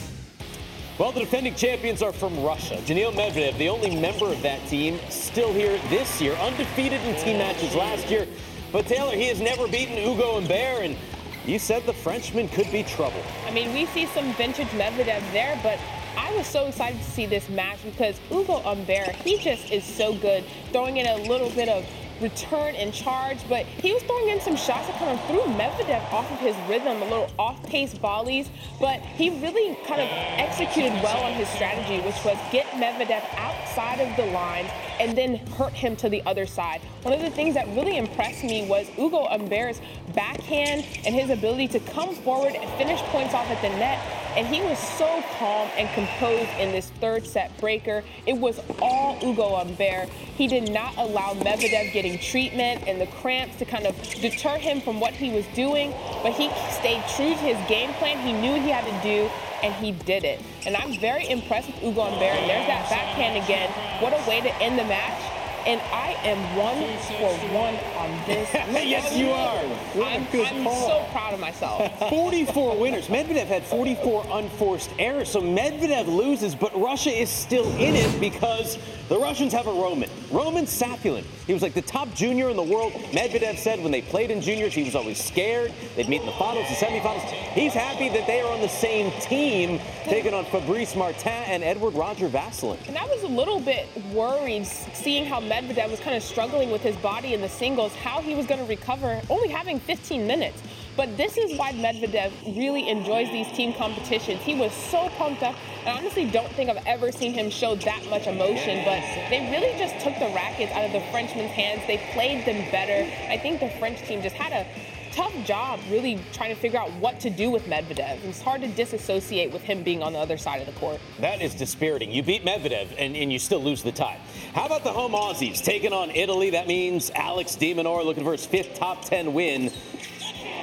Well, 0.98 1.10
the 1.10 1.18
defending 1.18 1.56
champions 1.56 2.00
are 2.00 2.12
from 2.12 2.40
Russia. 2.44 2.80
Daniil 2.86 3.10
Medvedev, 3.10 3.58
the 3.58 3.68
only 3.68 3.96
member 4.00 4.26
of 4.26 4.40
that 4.42 4.64
team, 4.68 5.00
still 5.08 5.52
here 5.52 5.80
this 5.88 6.20
year, 6.20 6.34
undefeated 6.34 7.00
in 7.00 7.16
team 7.16 7.38
matches 7.38 7.74
last 7.74 8.08
year. 8.08 8.24
But 8.70 8.86
Taylor, 8.86 9.16
he 9.16 9.26
has 9.26 9.40
never 9.40 9.66
beaten 9.66 9.96
Hugo 9.96 10.34
Humbert, 10.34 10.84
and 10.84 10.96
you 11.44 11.58
said 11.58 11.84
the 11.86 11.92
Frenchman 11.92 12.48
could 12.50 12.70
be 12.70 12.84
trouble. 12.84 13.22
I 13.48 13.50
mean, 13.50 13.74
we 13.74 13.86
see 13.86 14.06
some 14.06 14.32
vintage 14.34 14.68
Medvedev 14.68 15.32
there, 15.32 15.58
but 15.64 15.80
I 16.16 16.34
was 16.36 16.46
so 16.46 16.66
excited 16.66 16.98
to 16.98 17.10
see 17.10 17.26
this 17.26 17.48
match 17.48 17.78
because 17.84 18.20
Ugo 18.30 18.60
Humbert, 18.60 19.14
he 19.16 19.38
just 19.38 19.70
is 19.72 19.84
so 19.84 20.14
good, 20.14 20.44
throwing 20.72 20.96
in 20.96 21.06
a 21.06 21.16
little 21.28 21.50
bit 21.50 21.68
of 21.68 21.86
return 22.20 22.74
and 22.74 22.92
charge, 22.92 23.38
but 23.48 23.64
he 23.64 23.92
was 23.92 24.02
throwing 24.02 24.28
in 24.28 24.40
some 24.40 24.56
shots 24.56 24.86
that 24.88 24.98
kind 24.98 25.18
of 25.18 25.24
threw 25.26 25.40
Medvedev 25.54 26.02
off 26.12 26.30
of 26.30 26.38
his 26.40 26.56
rhythm, 26.68 27.00
a 27.02 27.04
little 27.04 27.30
off-pace 27.38 27.94
volleys, 27.94 28.48
but 28.80 29.00
he 29.00 29.30
really 29.40 29.76
kind 29.86 30.00
of 30.00 30.08
executed 30.10 30.92
well 31.02 31.22
on 31.22 31.32
his 31.34 31.48
strategy, 31.48 32.00
which 32.00 32.16
was 32.24 32.36
get 32.50 32.66
Medvedev 32.72 33.22
outside 33.36 34.00
of 34.00 34.16
the 34.16 34.26
lines 34.32 34.70
and 35.00 35.16
then 35.16 35.36
hurt 35.56 35.72
him 35.72 35.96
to 35.96 36.08
the 36.08 36.22
other 36.26 36.46
side. 36.46 36.80
One 37.02 37.14
of 37.14 37.20
the 37.20 37.30
things 37.30 37.54
that 37.54 37.66
really 37.68 37.96
impressed 37.96 38.44
me 38.44 38.66
was 38.66 38.88
Ugo 38.98 39.26
Humbert's 39.26 39.80
backhand 40.14 40.84
and 41.04 41.14
his 41.14 41.30
ability 41.30 41.68
to 41.68 41.80
come 41.80 42.14
forward 42.14 42.54
and 42.54 42.68
finish 42.72 43.00
points 43.02 43.34
off 43.34 43.48
at 43.50 43.60
the 43.62 43.68
net. 43.70 43.98
And 44.36 44.46
he 44.46 44.60
was 44.60 44.78
so 44.78 45.22
calm 45.38 45.68
and 45.76 45.88
composed 45.94 46.50
in 46.60 46.70
this 46.70 46.90
third 47.00 47.26
set 47.26 47.56
breaker. 47.58 48.04
It 48.26 48.34
was 48.34 48.60
all 48.80 49.18
Ugo 49.24 49.56
Humbert. 49.56 50.08
He 50.36 50.46
did 50.46 50.70
not 50.70 50.96
allow 50.96 51.34
Medvedev 51.34 51.92
getting 51.92 52.18
treatment 52.18 52.84
and 52.86 53.00
the 53.00 53.06
cramps 53.06 53.56
to 53.56 53.64
kind 53.64 53.86
of 53.86 53.96
deter 54.20 54.58
him 54.58 54.80
from 54.80 55.00
what 55.00 55.12
he 55.12 55.30
was 55.30 55.46
doing, 55.54 55.92
but 56.22 56.32
he 56.32 56.50
stayed 56.70 57.02
true 57.16 57.30
to 57.30 57.40
his 57.40 57.68
game 57.68 57.92
plan. 57.94 58.18
He 58.18 58.32
knew 58.32 58.60
he 58.60 58.70
had 58.70 58.84
to 58.84 59.02
do, 59.02 59.28
and 59.62 59.74
he 59.74 59.92
did 59.92 60.24
it. 60.24 60.40
And 60.66 60.76
I'm 60.76 60.98
very 60.98 61.28
impressed 61.28 61.68
with 61.68 61.82
Ugo 61.82 62.02
Humbert. 62.02 62.22
And 62.22 62.50
there's 62.50 62.66
that 62.66 62.88
backhand 62.90 63.42
again. 63.44 63.70
What 64.02 64.12
a 64.12 64.28
way 64.28 64.40
to 64.40 64.54
end 64.62 64.78
the 64.78 64.84
match. 64.84 65.20
And 65.66 65.80
I 65.92 66.12
am 66.24 66.38
one 66.56 66.76
for 67.18 67.32
one 67.52 67.74
on 67.96 68.26
this. 68.26 68.48
Yes, 68.88 69.14
you 69.14 69.30
are. 69.30 69.58
I'm, 70.02 70.26
I'm 70.32 70.64
so 70.64 71.06
proud 71.12 71.34
of 71.34 71.40
myself. 71.40 71.98
44 72.08 72.78
winners. 72.78 73.08
Medvedev 73.08 73.46
had 73.46 73.64
44 73.64 74.24
unforced 74.30 74.90
errors, 74.98 75.28
so 75.28 75.42
Medvedev 75.42 76.06
loses, 76.06 76.54
but 76.54 76.74
Russia 76.80 77.10
is 77.10 77.28
still 77.28 77.68
in 77.76 77.94
it 77.96 78.20
because 78.20 78.78
the 79.08 79.18
Russians 79.18 79.52
have 79.52 79.66
a 79.66 79.72
Roman. 79.72 80.08
Roman 80.30 80.66
Safiullin. 80.66 81.24
He 81.46 81.52
was 81.52 81.62
like 81.62 81.74
the 81.74 81.82
top 81.82 82.12
junior 82.14 82.50
in 82.50 82.56
the 82.56 82.62
world. 82.62 82.92
Medvedev 83.12 83.56
said 83.58 83.82
when 83.82 83.92
they 83.92 84.02
played 84.02 84.30
in 84.30 84.40
juniors, 84.40 84.74
he 84.74 84.84
was 84.84 84.94
always 84.94 85.22
scared. 85.22 85.72
They'd 85.96 86.08
meet 86.08 86.20
in 86.20 86.26
the 86.26 86.32
finals 86.32 86.66
and 86.68 86.76
semifinals. 86.76 87.22
He's 87.52 87.72
happy 87.72 88.08
that 88.10 88.26
they 88.26 88.40
are 88.40 88.52
on 88.52 88.60
the 88.60 88.68
same 88.68 89.10
team, 89.20 89.80
taking 90.04 90.34
on 90.34 90.44
Fabrice 90.46 90.94
Martin 90.94 91.32
and 91.32 91.64
Edouard 91.64 91.94
Roger-Vasselin. 91.94 92.78
And 92.88 92.98
I 92.98 93.04
was 93.06 93.22
a 93.22 93.28
little 93.28 93.60
bit 93.60 93.86
worried 94.12 94.66
seeing 94.66 95.24
how 95.24 95.40
Medvedev 95.40 95.90
was 95.90 96.00
kind 96.00 96.16
of 96.16 96.22
struggling 96.22 96.70
with 96.70 96.82
his 96.82 96.96
body 96.96 97.34
in 97.34 97.40
the 97.40 97.48
singles, 97.48 97.94
how 97.94 98.20
he 98.20 98.34
was 98.34 98.46
going 98.46 98.60
to 98.60 98.66
recover, 98.66 99.20
only 99.30 99.48
having 99.48 99.80
15 99.80 100.26
minutes. 100.26 100.62
But 100.98 101.16
this 101.16 101.36
is 101.36 101.56
why 101.56 101.70
Medvedev 101.74 102.32
really 102.56 102.88
enjoys 102.88 103.30
these 103.30 103.46
team 103.52 103.72
competitions. 103.72 104.40
He 104.42 104.56
was 104.56 104.72
so 104.72 105.08
pumped 105.10 105.44
up. 105.44 105.54
I 105.86 105.90
honestly 105.90 106.28
don't 106.28 106.50
think 106.54 106.68
I've 106.68 106.84
ever 106.86 107.12
seen 107.12 107.32
him 107.32 107.50
show 107.50 107.76
that 107.76 108.04
much 108.10 108.26
emotion, 108.26 108.84
but 108.84 109.00
they 109.30 109.48
really 109.48 109.78
just 109.78 110.04
took 110.04 110.14
the 110.18 110.34
rackets 110.34 110.72
out 110.72 110.84
of 110.84 110.90
the 110.90 111.00
Frenchman's 111.12 111.52
hands. 111.52 111.82
They 111.86 111.98
played 112.14 112.44
them 112.44 112.68
better. 112.72 113.08
I 113.30 113.38
think 113.38 113.60
the 113.60 113.70
French 113.78 114.02
team 114.08 114.22
just 114.22 114.34
had 114.34 114.52
a 114.52 114.66
tough 115.12 115.32
job 115.44 115.78
really 115.88 116.18
trying 116.32 116.52
to 116.52 116.60
figure 116.60 116.80
out 116.80 116.92
what 116.94 117.20
to 117.20 117.30
do 117.30 117.48
with 117.48 117.64
Medvedev. 117.66 118.24
It's 118.24 118.42
hard 118.42 118.62
to 118.62 118.68
disassociate 118.68 119.52
with 119.52 119.62
him 119.62 119.84
being 119.84 120.02
on 120.02 120.14
the 120.14 120.18
other 120.18 120.36
side 120.36 120.60
of 120.60 120.66
the 120.66 120.78
court. 120.80 121.00
That 121.20 121.40
is 121.40 121.54
dispiriting. 121.54 122.10
You 122.10 122.24
beat 122.24 122.44
Medvedev 122.44 122.88
and, 122.98 123.16
and 123.16 123.32
you 123.32 123.38
still 123.38 123.62
lose 123.62 123.84
the 123.84 123.92
tie. 123.92 124.18
How 124.52 124.66
about 124.66 124.82
the 124.82 124.92
home 124.92 125.12
Aussies 125.12 125.62
taking 125.62 125.92
on 125.92 126.10
Italy? 126.10 126.50
That 126.50 126.66
means 126.66 127.12
Alex 127.14 127.54
De 127.54 127.72
Minaur 127.72 128.04
looking 128.04 128.24
for 128.24 128.32
his 128.32 128.44
fifth 128.44 128.74
top 128.74 129.04
10 129.04 129.32
win 129.32 129.70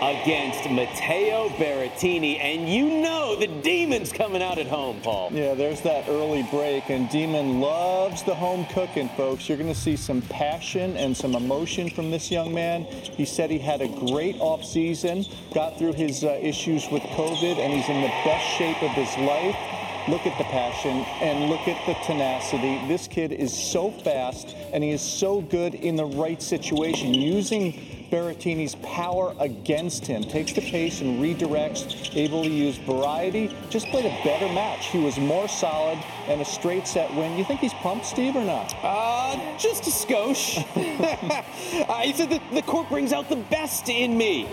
against 0.02 0.70
Matteo 0.70 1.50
Berrettini. 1.50 2.40
And 2.40 2.68
you 2.68 3.02
know 3.02 3.36
the 3.36 3.48
Demon's 3.48 4.12
coming 4.12 4.42
out 4.42 4.58
at 4.58 4.68
home, 4.68 5.02
Paul. 5.02 5.32
Yeah, 5.32 5.54
there's 5.54 5.82
that 5.82 6.08
early 6.08 6.44
break, 6.44 6.90
and 6.90 7.10
Demon 7.10 7.60
loves 7.60 8.24
the 8.24 8.36
home 8.36 8.66
cooking, 8.74 9.10
folks. 9.10 9.48
You're 9.48 9.58
going 9.58 9.74
to 9.74 9.80
see 9.80 9.96
some 9.96 10.22
passion 10.24 10.98
and 10.98 11.16
some 11.16 11.36
emotion 11.36 11.90
from 11.90 12.12
this 12.12 12.32
young 12.32 12.54
man. 12.54 12.84
He 12.84 13.26
said 13.26 13.50
he 13.50 13.60
had 13.60 13.82
a 13.82 13.88
great 13.88 14.38
offseason, 14.38 15.32
got 15.54 15.78
through 15.78 15.94
his 15.94 16.24
uh, 16.24 16.40
issues 16.42 16.88
with 16.92 17.04
COVID, 17.04 17.58
and 17.58 17.74
he's 17.74 17.90
in 17.90 18.02
the 18.02 18.14
best 18.24 18.46
shape 18.58 18.82
of 18.84 18.92
his 18.92 19.16
life. 19.18 19.56
look 20.08 20.26
at 20.28 20.38
the 20.38 20.44
passion 20.46 20.98
and 21.22 21.50
look 21.50 21.68
at 21.68 21.84
the 21.86 21.94
tenacity. 22.06 22.80
This 22.88 23.08
kid 23.08 23.32
is 23.32 23.52
so 23.54 23.90
fast 23.92 24.56
and 24.72 24.84
he 24.84 24.92
is 24.92 25.02
so 25.02 25.42
good 25.42 25.74
in 25.74 25.96
the 25.96 26.06
right 26.06 26.42
situation, 26.42 27.14
using 27.14 27.74
Berrettini's 28.12 28.76
power 28.76 29.36
against 29.40 30.06
him. 30.06 30.24
Takes 30.24 30.54
the 30.54 30.62
pace 30.62 31.02
and 31.02 31.22
redirects, 31.22 32.16
able 32.16 32.44
to 32.44 32.50
use 32.50 32.78
variety. 32.78 33.56
Just 33.70 33.88
played 33.88 34.06
a 34.06 34.24
better 34.24 34.48
match. 34.54 34.88
He 34.88 35.00
was 35.00 35.18
more 35.18 35.48
solid 35.48 35.98
and 36.28 36.42
a 36.42 36.46
straight 36.46 36.88
set 36.88 37.14
win. 37.16 37.38
You 37.38 37.44
think 37.44 37.60
he's 37.60 37.74
pumped, 37.76 38.06
Steve, 38.06 38.36
or 38.36 38.44
not? 38.44 38.74
Uh, 38.84 39.58
just 39.58 39.88
a 39.88 39.92
skosh. 39.92 40.56
he 42.04 42.14
said 42.14 42.30
that 42.30 42.42
the 42.54 42.62
court 42.62 42.90
brings 42.90 43.14
out 43.14 43.30
the 43.30 43.36
best 43.36 43.90
in 43.90 44.18
me. 44.18 44.50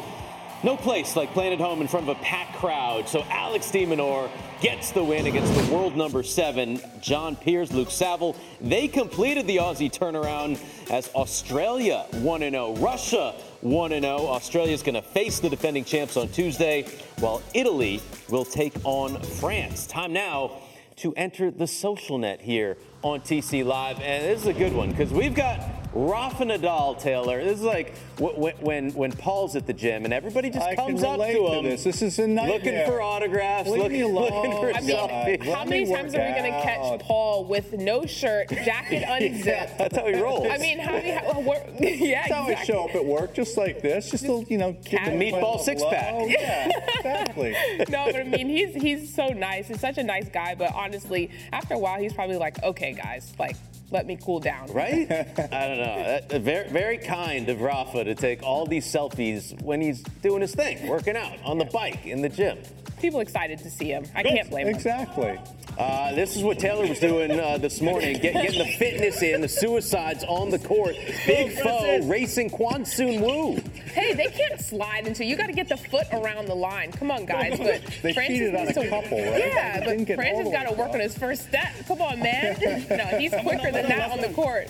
No 0.65 0.77
place 0.77 1.17
like 1.17 1.33
playing 1.33 1.55
at 1.55 1.59
home 1.59 1.81
in 1.81 1.89
front 1.89 2.09
of 2.09 2.17
a 2.17 2.21
packed 2.21 2.57
crowd. 2.59 3.09
So 3.09 3.25
Alex 3.29 3.69
de 3.73 3.85
Minaur 3.85 4.31
gets 4.61 4.93
the 4.93 5.03
win 5.03 5.27
against 5.27 5.53
the 5.55 5.75
world 5.75 5.97
number 5.97 6.23
seven, 6.23 6.81
John 7.01 7.35
Peers, 7.35 7.73
Luke 7.73 7.91
Saville. 7.91 8.37
They 8.61 8.87
completed 8.87 9.49
the 9.49 9.57
Aussie 9.57 9.91
turnaround 9.91 10.61
as 10.89 11.09
Australia 11.17 12.07
1 12.13 12.41
0, 12.41 12.75
Russia 12.77 13.35
1 13.63 13.91
0. 13.91 14.03
Australia's 14.05 14.85
going 14.85 14.95
to 14.95 15.03
face 15.03 15.41
the 15.41 15.51
defending 15.51 15.85
champs 15.85 16.17
on 16.17 16.29
Tuesday, 16.29 16.87
while 17.19 17.43
Italy 17.55 18.01
will 18.29 18.45
take 18.45 18.75
on 18.85 19.21
France. 19.21 19.89
Time 19.89 20.13
now 20.13 20.61
to 20.95 21.13
enter 21.15 21.51
the 21.51 21.67
social 21.67 22.19
net 22.19 22.41
here 22.41 22.77
on 23.03 23.21
TC 23.21 23.65
Live. 23.65 24.01
And 24.01 24.25
this 24.25 24.41
is 24.43 24.47
a 24.47 24.53
good 24.53 24.73
one 24.73 24.91
because 24.91 25.13
we've 25.13 25.35
got 25.35 25.61
Rafa 25.95 26.45
Nadal, 26.45 26.99
Taylor. 26.99 27.45
This 27.45 27.59
is 27.59 27.65
like 27.65 27.95
when, 28.19 28.55
when 28.61 28.91
when 28.93 29.13
Paul's 29.13 29.57
at 29.57 29.67
the 29.67 29.75
gym 29.75 30.07
and 30.07 30.15
everybody 30.15 30.49
just 30.49 30.67
I 30.67 30.75
comes 30.75 31.03
can 31.03 31.11
up 31.11 31.19
relate 31.19 31.33
to 31.35 31.39
to 31.41 31.53
him. 31.59 31.65
this. 31.65 31.85
This 31.85 32.01
is 32.01 32.19
a 32.19 32.27
nightmare. 32.27 32.59
Looking 32.59 32.87
for 32.87 33.03
autographs. 33.03 33.69
Leave 33.69 33.83
looking, 33.83 33.93
me 33.99 34.01
alone. 34.05 34.33
looking 34.33 34.53
for 34.53 34.73
I 34.75 34.81
mean, 34.81 34.97
selfies. 34.97 35.47
Let 35.47 35.59
how 35.59 35.65
many 35.67 35.85
times 35.93 36.15
are 36.15 36.19
we 36.27 36.33
going 36.33 36.53
to 36.53 36.63
catch 36.63 37.01
Paul 37.03 37.45
with 37.45 37.75
no 37.75 38.07
shirt, 38.07 38.49
jacket 38.49 39.05
unzipped? 39.09 39.77
That's 39.77 39.95
how 39.97 40.07
he 40.07 40.15
rolls. 40.15 40.47
I 40.51 40.57
mean, 40.57 40.79
how 40.79 40.99
do 40.99 41.07
you, 41.07 41.13
how, 41.13 41.41
what, 41.41 41.69
yeah, 41.81 42.27
That's 42.27 42.33
how 42.33 42.45
I 42.47 42.65
show 42.65 42.89
up 42.89 42.95
at 42.95 43.05
work, 43.05 43.35
just 43.35 43.59
like 43.59 43.83
this, 43.83 44.11
just 44.11 44.25
to, 44.25 44.47
you 44.49 44.57
know, 44.57 44.73
give 44.73 45.05
The 45.05 45.11
meatball 45.11 45.61
a 45.61 45.65
six-pack. 45.65 46.11
blow. 46.15 46.27
Yeah, 46.27 46.71
exactly. 46.97 47.55
no, 47.91 48.05
but 48.07 48.17
I 48.17 48.25
mean, 48.25 48.49
he's 48.49 48.75
he's 48.75 49.15
so 49.15 49.29
nice. 49.29 49.69
He's 49.69 49.81
such 49.81 49.99
a 49.99 50.03
nice 50.03 50.29
guy. 50.31 50.55
But 50.55 50.73
honestly, 50.75 51.31
after 51.53 51.75
a 51.75 51.79
while, 51.79 52.01
he's 52.01 52.15
probably 52.15 52.37
like, 52.37 52.63
okay, 52.63 52.92
guys, 52.93 53.33
like, 53.39 53.57
let 53.91 54.07
me 54.07 54.19
cool 54.23 54.41
down. 54.41 54.73
Right? 54.73 55.11
I 55.11 55.67
don't 55.69 55.79
know. 55.79 56.27
That- 56.29 56.41
Very, 56.43 56.69
very 56.69 56.99
kind 56.99 57.49
of 57.49 57.61
Rafa 57.61 58.05
to 58.05 58.15
take 58.15 58.43
all 58.43 58.67
these 58.67 58.87
selfies 58.87 59.61
when 59.63 59.81
he's 59.81 60.03
doing 60.23 60.41
his 60.41 60.55
thing, 60.55 60.87
working 60.89 61.17
out 61.17 61.37
on 61.45 61.59
the 61.59 61.67
bike 61.67 62.07
in 62.07 62.23
the 62.23 62.29
gym. 62.29 62.59
People 63.01 63.21
excited 63.21 63.59
to 63.59 63.71
see 63.71 63.87
him. 63.89 64.05
I 64.15 64.23
can't 64.23 64.49
blame 64.49 64.69
him. 64.69 64.75
Exactly. 64.77 65.39
Uh, 65.77 66.15
this 66.15 66.37
is 66.37 66.43
what 66.43 66.59
Taylor 66.59 66.87
was 66.87 67.01
doing 67.01 67.31
uh, 67.33 67.57
this 67.59 67.81
morning, 67.81 68.13
get, 68.19 68.35
getting 68.35 68.59
the 68.59 68.73
fitness 68.77 69.23
in, 69.23 69.41
the 69.41 69.49
suicides 69.49 70.23
on 70.29 70.51
the 70.51 70.59
court. 70.59 70.95
Big 71.27 71.59
foe 71.59 72.01
racing 72.05 72.51
Kwon 72.51 72.87
Soon 72.87 73.21
Woo. 73.23 73.59
Hey, 73.93 74.15
they 74.15 74.27
can't 74.27 74.61
slide 74.61 75.07
into. 75.07 75.25
You 75.25 75.37
got 75.37 75.49
to 75.49 75.53
get 75.53 75.69
the 75.69 75.77
foot 75.77 76.07
around 76.13 76.47
the 76.47 76.55
line. 76.55 76.93
Come 76.93 77.11
on, 77.11 77.27
guys. 77.27 77.59
But 77.59 77.83
They 78.03 78.13
Francis 78.13 78.39
cheated 78.39 78.55
on 78.55 78.69
a 78.69 78.73
to, 78.73 78.89
couple, 78.89 79.19
right? 79.19 79.39
Yeah, 79.39 79.85
but 79.85 80.15
Francis 80.15 80.53
got 80.53 80.69
to 80.69 80.75
work 80.75 80.93
on 80.93 81.01
his 81.01 81.17
first 81.17 81.43
step. 81.43 81.73
Come 81.87 82.01
on, 82.01 82.19
man. 82.21 82.59
no, 82.91 83.05
he's 83.19 83.33
quicker 83.43 83.71
than 83.71 83.89
that 83.89 84.11
on 84.11 84.21
the 84.21 84.31
court. 84.31 84.69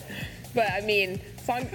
But 0.54 0.70
I 0.70 0.80
mean, 0.80 1.20
Soon 1.44 1.66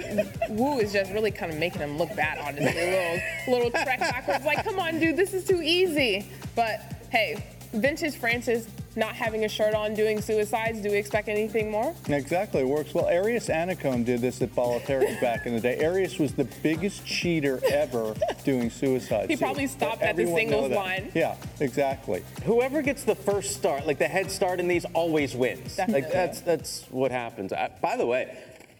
Woo 0.50 0.78
is 0.78 0.92
just 0.92 1.12
really 1.12 1.30
kind 1.30 1.52
of 1.52 1.58
making 1.58 1.80
him 1.80 1.98
look 1.98 2.14
bad, 2.14 2.38
honestly. 2.38 2.80
A 2.80 3.20
little, 3.46 3.58
little 3.66 3.70
trek 3.70 4.00
backwards. 4.00 4.44
Like, 4.44 4.64
come 4.64 4.78
on, 4.78 4.98
dude, 5.00 5.16
this 5.16 5.34
is 5.34 5.44
too 5.44 5.62
easy. 5.62 6.30
But 6.54 6.94
hey, 7.10 7.44
vintage 7.72 8.16
Francis 8.16 8.66
not 8.96 9.14
having 9.14 9.44
a 9.44 9.48
shirt 9.48 9.74
on, 9.74 9.94
doing 9.94 10.20
suicides. 10.20 10.80
Do 10.80 10.90
we 10.90 10.96
expect 10.96 11.28
anything 11.28 11.70
more? 11.70 11.94
Exactly, 12.08 12.62
it 12.62 12.68
works 12.68 12.94
well. 12.94 13.06
Arias 13.06 13.48
Annacone 13.48 14.04
did 14.04 14.20
this 14.20 14.42
at 14.42 14.54
Bollettieri's 14.54 15.18
back 15.20 15.46
in 15.46 15.54
the 15.54 15.60
day. 15.60 15.84
Arias 15.84 16.18
was 16.18 16.32
the 16.32 16.44
biggest 16.62 17.04
cheater 17.06 17.60
ever 17.70 18.14
doing 18.44 18.70
suicides. 18.70 19.28
He 19.28 19.36
probably 19.36 19.66
stopped 19.66 20.02
at 20.02 20.16
the 20.16 20.22
Everyone 20.22 20.40
singles 20.40 20.72
line. 20.72 21.12
Yeah, 21.14 21.36
exactly. 21.60 22.22
Whoever 22.44 22.82
gets 22.82 23.04
the 23.04 23.14
first 23.14 23.54
start, 23.56 23.86
like 23.86 23.98
the 23.98 24.08
head 24.08 24.30
start 24.30 24.60
in 24.60 24.68
these, 24.68 24.84
always 24.86 25.34
wins. 25.34 25.76
Definitely. 25.76 26.02
Like 26.02 26.12
that's 26.12 26.40
that's 26.40 26.84
what 26.90 27.10
happens. 27.10 27.52
I, 27.52 27.70
by 27.80 27.96
the 27.96 28.06
way, 28.06 28.36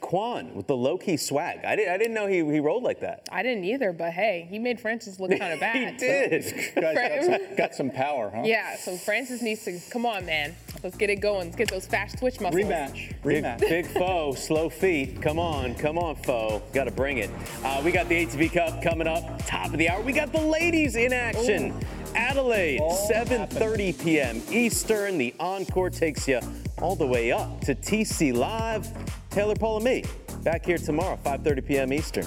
Kwon 0.08 0.54
with 0.54 0.66
the 0.66 0.76
low 0.76 0.96
key 0.96 1.16
swag. 1.18 1.64
I 1.64 1.76
didn't 1.76 1.92
I 1.92 1.98
didn't 1.98 2.14
know 2.14 2.26
he, 2.26 2.36
he 2.36 2.60
rolled 2.60 2.82
like 2.82 3.00
that. 3.00 3.28
I 3.30 3.42
didn't 3.42 3.64
either, 3.64 3.92
but 3.92 4.12
hey, 4.12 4.46
he 4.50 4.58
made 4.58 4.80
Francis 4.80 5.20
look 5.20 5.30
kind 5.30 5.52
of 5.52 5.60
bad. 5.60 5.92
he 5.92 5.98
did. 5.98 6.72
Guys 6.74 6.94
got 6.96 7.24
some, 7.24 7.56
got 7.56 7.74
some 7.74 7.90
power, 7.90 8.32
huh? 8.34 8.42
Yeah, 8.44 8.76
so 8.76 8.96
Francis 8.96 9.42
needs 9.42 9.64
to 9.64 9.78
come 9.90 10.06
on, 10.06 10.24
man. 10.24 10.54
Let's 10.82 10.96
get 10.96 11.10
it 11.10 11.16
going. 11.16 11.46
Let's 11.48 11.56
get 11.56 11.70
those 11.70 11.86
fast 11.86 12.18
twitch 12.18 12.40
muscles. 12.40 12.62
Rematch. 12.62 13.14
Big, 13.22 13.42
Rematch. 13.44 13.60
big 13.60 13.86
foe, 13.86 14.32
slow 14.34 14.68
feet. 14.70 15.20
Come 15.20 15.38
on, 15.38 15.74
come 15.74 15.98
on, 15.98 16.16
foe. 16.16 16.62
Got 16.72 16.84
to 16.84 16.90
bring 16.90 17.18
it. 17.18 17.30
Uh, 17.64 17.82
we 17.84 17.90
got 17.92 18.08
the 18.08 18.24
ATP 18.24 18.52
Cup 18.52 18.82
coming 18.82 19.06
up, 19.08 19.24
top 19.46 19.72
of 19.72 19.78
the 19.78 19.88
hour. 19.90 20.00
We 20.00 20.12
got 20.12 20.32
the 20.32 20.40
ladies 20.40 20.96
in 20.96 21.12
action. 21.12 21.74
Adelaide, 22.14 22.80
All 22.80 23.10
7:30 23.10 24.02
p.m. 24.02 24.40
Eastern. 24.50 25.18
The 25.18 25.34
encore 25.38 25.90
takes 25.90 26.26
you 26.26 26.40
all 26.80 26.96
the 26.96 27.06
way 27.06 27.30
up 27.32 27.60
to 27.62 27.74
TC 27.74 28.32
Live. 28.34 28.88
Taylor, 29.38 29.54
Paul, 29.54 29.76
and 29.76 29.84
me 29.84 30.04
back 30.42 30.66
here 30.66 30.78
tomorrow, 30.78 31.16
5:30 31.24 31.64
p.m. 31.64 31.92
Eastern. 31.92 32.26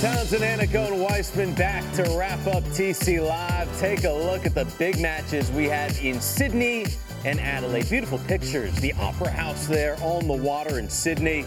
Townsend, 0.00 0.44
Annacone, 0.44 0.96
Weissman 0.96 1.52
back 1.54 1.82
to 1.94 2.04
wrap 2.16 2.38
up 2.46 2.62
TC 2.66 3.20
Live. 3.20 3.80
Take 3.80 4.04
a 4.04 4.12
look 4.12 4.46
at 4.46 4.54
the 4.54 4.64
big 4.78 5.00
matches 5.00 5.50
we 5.50 5.64
had 5.64 5.90
in 5.96 6.20
Sydney 6.20 6.86
and 7.24 7.40
Adelaide. 7.40 7.90
Beautiful 7.90 8.18
pictures. 8.28 8.72
The 8.76 8.92
Opera 8.92 9.30
House 9.30 9.66
there 9.66 9.96
on 10.00 10.28
the 10.28 10.34
water 10.34 10.78
in 10.78 10.88
Sydney. 10.88 11.44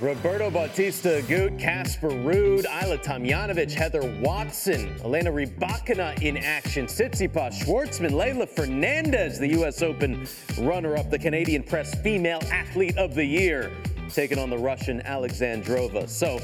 Roberto 0.00 0.50
Bautista 0.50 1.22
Agut, 1.22 1.56
Casper 1.60 2.10
Ruud, 2.10 2.64
Ajla 2.64 3.00
Tomljanovic, 3.00 3.70
Heather 3.70 4.02
Watson, 4.20 4.92
Elena 5.04 5.30
Rybakina 5.30 6.20
in 6.20 6.36
action, 6.36 6.86
Tsitsipas, 6.86 7.62
Schwartzman, 7.62 8.10
Leylah 8.10 8.48
Fernandez, 8.48 9.38
the 9.38 9.50
U.S. 9.50 9.82
Open 9.82 10.26
runner-up, 10.58 11.10
the 11.10 11.18
Canadian 11.18 11.62
Press 11.62 11.94
Female 12.02 12.40
Athlete 12.50 12.98
of 12.98 13.14
the 13.14 13.24
Year, 13.24 13.70
taking 14.10 14.38
on 14.38 14.50
the 14.50 14.58
Russian 14.58 15.00
Alexandrova. 15.02 16.08
So, 16.08 16.40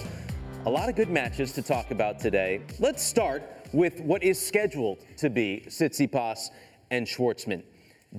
a 0.67 0.71
lot 0.71 0.89
of 0.89 0.97
good 0.97 1.11
matches 1.11 1.53
to 1.53 1.63
talk 1.63 1.91
about 1.91 2.19
today. 2.19 2.63
Let's 2.79 3.03
start 3.03 3.43
with 3.73 4.01
what 4.01 4.23
is 4.23 4.45
scheduled 4.45 4.99
to 5.19 5.31
be 5.31 5.65
Tsitsipas 5.67 6.51
and 6.91 7.07
Schwartzman. 7.07 7.63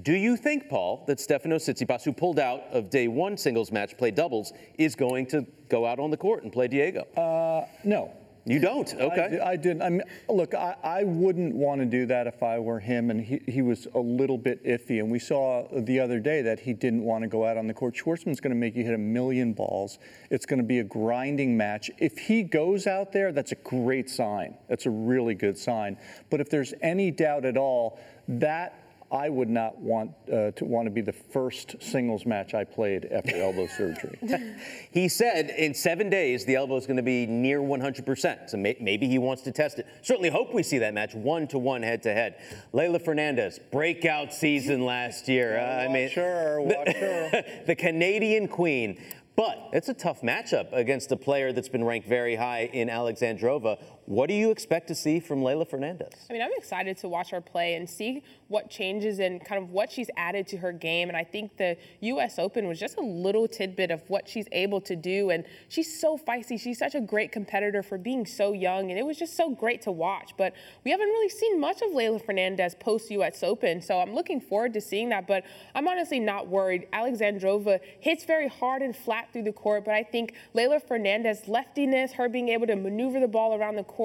Do 0.04 0.13
you 0.13 0.38
think, 0.38 0.69
Paul, 0.69 1.04
that 1.08 1.19
Stefano 1.19 1.58
Tsitsipas, 1.58 2.04
who 2.04 2.13
pulled 2.13 2.39
out 2.39 2.63
of 2.71 2.89
day 2.89 3.10
one 3.10 3.36
singles 3.36 3.71
match, 3.71 3.97
play 3.97 4.10
doubles, 4.10 4.54
is 4.77 4.95
going 4.95 5.27
to 5.27 5.45
go 5.69 5.86
out 5.86 5.99
on 5.99 6.12
the 6.12 6.17
court 6.17 6.43
and 6.43 6.51
play 6.51 6.67
Diego? 6.69 7.01
Uh, 7.17 7.67
no. 7.84 8.13
You 8.45 8.60
don't? 8.60 8.91
Okay. 8.93 9.39
I, 9.39 9.51
I 9.51 9.56
didn't. 9.56 9.84
I 9.84 9.89
mean, 9.89 10.04
look, 10.27 10.56
I, 10.56 10.75
I 10.84 11.04
wouldn't 11.04 11.54
want 11.54 11.82
to 11.82 11.86
do 11.86 12.08
that 12.08 12.25
if 12.25 12.41
I 12.41 12.58
were 12.58 12.80
him, 12.80 13.12
and 13.12 13.21
he, 13.21 13.41
he 13.47 13.62
was 13.62 13.88
a 13.93 13.99
little 13.99 14.38
bit 14.38 14.63
iffy. 14.65 14.99
And 14.99 15.12
we 15.12 15.19
saw 15.19 15.67
the 15.71 15.99
other 15.99 16.19
day 16.19 16.41
that 16.41 16.60
he 16.60 16.73
didn't 16.73 17.04
want 17.04 17.21
to 17.23 17.27
go 17.27 17.45
out 17.45 17.58
on 17.58 17.67
the 17.67 17.73
court. 17.73 17.95
Schwartzman's 17.95 18.39
going 18.39 18.54
to 18.54 18.60
make 18.60 18.75
you 18.75 18.84
hit 18.84 18.95
a 18.95 18.97
million 18.97 19.54
balls. 19.54 19.99
It's 20.32 20.45
going 20.45 20.60
to 20.60 20.65
be 20.65 20.80
a 20.80 20.84
grinding 20.84 21.56
match. 21.56 21.91
If 21.99 22.17
he 22.17 22.41
goes 22.41 22.88
out 22.88 23.12
there, 23.12 23.32
that's 23.32 23.51
a 23.51 23.58
great 23.58 24.10
sign. 24.10 24.56
That's 24.67 24.88
a 24.88 24.91
really 24.91 25.36
good 25.36 25.58
sign. 25.58 25.97
But 26.32 26.41
if 26.41 26.49
there's 26.49 26.73
any 26.82 27.12
doubt 27.12 27.45
at 27.45 27.58
all, 27.58 27.99
that 28.27 28.81
I 29.12 29.28
would 29.30 29.50
not 29.50 29.78
want 29.78 30.12
uh, 30.32 30.52
to 30.52 30.65
want 30.65 30.86
to 30.86 30.89
be 30.91 31.02
the 31.02 31.12
first 31.12 31.76
singles 31.82 32.26
match 32.26 32.54
I 32.54 32.63
played 32.63 33.06
after 33.12 33.36
elbow 33.36 33.67
surgery. 33.78 34.17
He 34.91 35.08
said 35.08 35.52
in 35.52 35.74
seven 35.74 36.10
days 36.10 36.45
the 36.45 36.56
elbow 36.56 36.76
is 36.76 36.86
going 36.86 36.97
to 36.97 37.04
be 37.04 37.26
near 37.26 37.60
100%. 37.60 38.50
So 38.50 38.58
may- 38.58 38.76
maybe 38.80 39.08
he 39.08 39.17
wants 39.17 39.41
to 39.43 39.52
test 39.52 39.80
it. 39.80 39.88
Certainly 40.02 40.30
hope 40.30 40.54
we 40.54 40.63
see 40.63 40.80
that 40.80 40.93
match 40.93 41.13
one 41.15 41.47
to 41.47 41.58
one, 41.58 41.82
head 41.82 42.04
to 42.04 42.13
head. 42.13 42.36
Leylah 42.74 43.04
Fernandez, 43.04 43.60
breakout 43.71 44.34
season 44.34 44.86
last 44.86 45.28
year. 45.28 45.58
Uh, 45.58 45.84
I 45.84 45.88
mean, 45.88 46.10
watch 46.15 46.95
her. 46.95 47.43
the 47.65 47.76
Canadian 47.76 48.47
Queen. 48.47 49.02
But 49.36 49.69
it's 49.71 49.88
a 49.88 49.93
tough 49.93 50.21
matchup 50.21 50.74
against 50.74 51.12
a 51.12 51.15
player 51.15 51.54
that's 51.54 51.69
been 51.69 51.84
ranked 51.86 52.08
very 52.08 52.36
high 52.36 52.69
in 52.74 52.89
Alexandrova. 52.89 53.82
What 54.12 54.28
do 54.28 54.34
you 54.34 54.52
expect 54.52 54.89
to 54.89 54.95
see 54.95 55.21
from 55.21 55.41
Leylah 55.41 55.69
Fernandez? 55.69 56.12
I 56.30 56.34
mean, 56.34 56.41
I'm 56.41 56.52
excited 56.58 56.97
to 56.97 57.08
watch 57.08 57.30
her 57.30 57.39
play 57.39 57.76
and 57.76 57.89
see 57.89 58.24
what 58.50 58.69
changes 58.69 59.19
and 59.19 59.41
kind 59.45 59.63
of 59.63 59.69
what 59.69 59.89
she's 59.89 60.10
added 60.17 60.47
to 60.47 60.58
her 60.58 60.74
game. 60.74 61.08
And 61.08 61.15
I 61.15 61.24
think 61.24 61.56
the 61.56 61.78
U.S. 62.02 62.38
Open 62.38 62.67
was 62.67 62.78
just 62.78 62.97
a 62.97 63.02
little 63.02 63.47
tidbit 63.47 63.89
of 63.89 64.02
what 64.10 64.28
she's 64.28 64.47
able 64.52 64.82
to 64.82 64.97
do. 64.97 65.30
And 65.30 65.45
she's 65.69 65.97
so 65.97 66.17
feisty. 66.17 66.60
She's 66.60 66.78
such 66.78 66.93
a 66.93 67.00
great 67.00 67.32
competitor 67.32 67.82
for 67.82 67.97
being 67.97 68.26
so 68.26 68.52
young. 68.52 68.91
And 68.91 69.00
it 69.00 69.06
was 69.06 69.17
just 69.17 69.38
so 69.38 69.50
great 69.50 69.82
to 69.84 69.93
watch. 69.93 70.34
But 70.38 70.56
we 70.84 70.91
haven't 70.91 71.08
really 71.08 71.30
seen 71.30 71.58
much 71.58 71.82
of 71.82 71.91
Leylah 71.91 72.26
Fernandez 72.26 72.76
post 72.76 73.10
U.S. 73.12 73.43
Open. 73.43 73.82
So 73.82 74.02
I'm 74.02 74.13
looking 74.13 74.41
forward 74.41 74.74
to 74.74 74.82
seeing 74.82 75.08
that. 75.08 75.26
But 75.26 75.45
I'm 75.74 75.88
honestly 75.88 76.19
not 76.19 76.50
worried. 76.50 76.86
Alexandrova 76.91 77.80
hits 78.02 78.26
very 78.26 78.50
hard 78.50 78.82
and 78.82 78.93
flat 78.93 79.32
through 79.32 79.43
the 79.43 79.54
court. 79.54 79.86
But 79.86 79.93
I 79.93 80.04
think 80.04 80.34
Leylah 80.54 80.86
Fernandez, 80.86 81.47
leftiness, 81.47 82.12
her 82.12 82.28
being 82.28 82.50
able 82.50 82.67
to 82.67 82.76
maneuver 82.76 83.21
the 83.21 83.30
ball 83.30 83.56
around 83.56 83.78
the 83.78 83.84
court, 83.84 84.01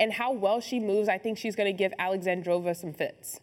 and 0.00 0.12
how 0.12 0.32
well 0.32 0.60
she 0.60 0.80
moves, 0.80 1.08
I 1.08 1.18
think 1.18 1.38
she's 1.38 1.56
going 1.56 1.66
to 1.66 1.76
give 1.76 1.92
Alexandrova 1.98 2.76
some 2.76 2.92
fits. 2.92 3.40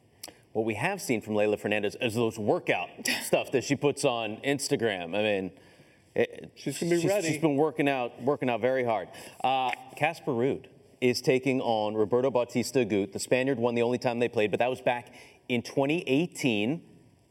What 0.54 0.66
we 0.66 0.74
have 0.74 1.02
seen 1.02 1.22
from 1.22 1.36
Leylah 1.36 1.60
Fernandez 1.60 1.96
is 2.02 2.14
those 2.14 2.38
workout 2.38 2.90
stuff 3.24 3.52
that 3.52 3.64
she 3.64 3.76
puts 3.76 4.04
on 4.04 4.38
Instagram. 4.38 5.16
I 5.16 5.24
mean, 5.24 5.52
it, 6.14 6.52
she's 6.56 6.78
gonna 6.78 6.92
be 6.92 7.02
she's, 7.02 7.10
ready. 7.10 7.28
She's 7.30 7.42
been 7.42 7.56
working 7.56 7.88
out, 7.88 8.22
working 8.22 8.50
out 8.50 8.60
very 8.60 8.84
hard. 8.84 9.08
Uh, 9.44 9.72
Casper 9.96 10.32
Ruud 10.32 10.66
is 11.00 11.22
taking 11.22 11.62
on 11.62 11.96
Roberto 11.96 12.30
Bautista 12.30 12.80
Agut. 12.80 13.14
The 13.14 13.20
Spaniard 13.20 13.60
won 13.60 13.76
the 13.76 13.82
only 13.82 13.98
time 13.98 14.20
they 14.20 14.28
played, 14.28 14.52
but 14.52 14.60
that 14.60 14.70
was 14.70 14.82
back 14.82 15.14
in 15.48 15.62
2018. 15.62 16.82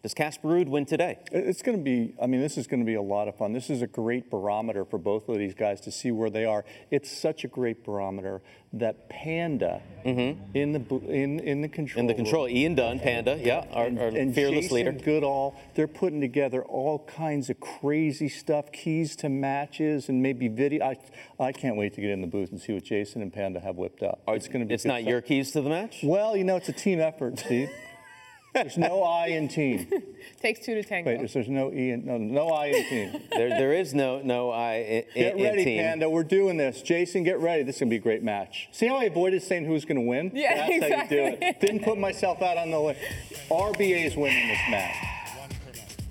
Does 0.03 0.15
Casper 0.15 0.49
Ruud 0.49 0.69
win 0.69 0.87
today? 0.87 1.19
It's 1.31 1.61
going 1.61 1.77
to 1.77 1.85
be, 1.85 2.15
I 2.23 2.27
mean, 2.27 2.41
this 2.41 2.57
is 2.57 2.67
going 2.67 2.81
to 2.81 2.87
be 2.87 2.95
a 2.95 3.03
lot 3.03 3.29
of 3.29 3.37
fun. 3.37 3.53
This 3.53 3.69
is 3.69 3.83
a 3.83 3.87
great 3.87 4.31
barometer 4.31 4.87
for 4.87 4.97
both 4.97 5.29
of 5.29 5.37
these 5.37 5.53
guys 5.53 5.79
to 5.83 5.93
see 5.93 6.11
where 6.11 6.31
they 6.31 6.47
are. 6.47 6.65
It's 6.91 7.11
such 7.11 7.45
a 7.45 7.49
great 7.49 7.85
barometer 7.85 8.41
that 8.73 9.11
Panda 9.11 9.83
Mm-hmm. 10.05 10.57
in 10.57 10.73
the 10.73 10.97
in 11.11 11.41
in 11.41 11.61
the 11.61 11.69
control 11.69 12.01
In 12.01 12.07
the 12.07 12.15
control, 12.15 12.47
room, 12.47 12.57
Ian 12.57 12.75
Dunn, 12.75 13.01
Panda, 13.01 13.39
yeah, 13.39 13.67
our, 13.71 13.85
and, 13.85 13.99
our 13.99 14.09
and 14.09 14.35
fearless 14.35 14.63
Jason 14.71 14.77
leader. 14.77 14.93
Goodall, 14.93 15.55
they're 15.75 15.87
putting 15.87 16.23
together 16.23 16.63
all 16.63 17.01
kinds 17.01 17.51
of 17.51 17.61
crazy 17.61 18.31
stuff, 18.31 18.73
keys 18.73 19.15
to 19.17 19.29
matches, 19.29 20.09
and 20.09 20.23
maybe 20.23 20.49
video. 20.49 20.87
I, 20.87 20.97
I 21.39 21.53
can't 21.53 21.77
wait 21.77 21.93
to 21.97 22.01
get 22.01 22.09
in 22.09 22.23
the 22.23 22.27
booth 22.27 22.51
and 22.51 22.59
see 22.59 22.73
what 22.73 22.85
Jason 22.85 23.21
and 23.21 23.31
Panda 23.31 23.61
have 23.61 23.77
whipped 23.77 24.03
up. 24.03 24.23
it's 24.29 24.49
going 24.49 24.61
to 24.61 24.67
be. 24.67 24.73
It's 24.73 24.87
not 24.87 25.01
stuff. 25.01 25.11
your 25.11 25.21
keys 25.21 25.51
to 25.51 25.61
the 25.61 25.69
match. 25.69 25.99
Well, 26.03 26.35
you 26.35 26.45
know, 26.45 26.57
it's 26.57 26.71
a 26.71 26.73
team 26.73 26.99
effort, 26.99 27.39
Steve. 27.39 27.69
There's 28.53 28.77
no 28.77 29.03
I 29.03 29.29
in 29.29 29.49
team. 29.49 29.87
Takes 30.43 30.61
two 30.61 30.75
to 30.75 30.83
tango. 30.83 31.11
Wait, 31.11 31.19
there's, 31.19 31.35
there's 31.35 31.49
no 31.49 31.73
E 31.73 31.91
in 31.91 32.05
no 32.05 32.19
no 32.19 32.49
I 32.49 32.67
in 32.67 32.85
team. 32.89 33.23
There, 33.31 33.49
there 33.49 33.73
is 33.73 33.95
no 33.95 34.21
no 34.23 34.51
I 34.51 34.75
in, 34.75 35.03
team. 35.03 35.13
Get 35.15 35.37
in 35.37 35.43
ready, 35.43 35.65
team. 35.65 35.79
Panda. 35.83 36.11
We're 36.11 36.25
doing 36.25 36.57
this. 36.57 36.83
Jason, 36.83 37.23
get 37.23 37.39
ready. 37.39 37.63
This 37.63 37.77
is 37.77 37.81
gonna 37.81 37.91
be 37.91 37.97
a 37.97 38.01
great 38.01 38.23
match. 38.23 38.69
See 38.73 38.87
how 38.87 38.97
I 38.97 39.05
avoided 39.05 39.43
saying 39.43 39.67
who's 39.67 39.85
gonna 39.85 40.01
win? 40.03 40.33
Yeah, 40.35 40.55
That's 40.55 40.61
how 40.63 40.69
you 40.69 40.83
exactly. 40.83 41.17
do 41.17 41.23
it. 41.41 41.61
Didn't 41.61 41.85
put 41.85 41.99
myself 41.99 42.43
out 42.43 42.57
on 42.57 42.71
the 42.71 42.81
list. 42.81 43.01
RBA 43.51 44.05
is 44.07 44.17
winning 44.17 44.49
this 44.49 44.61
match. 44.69 44.97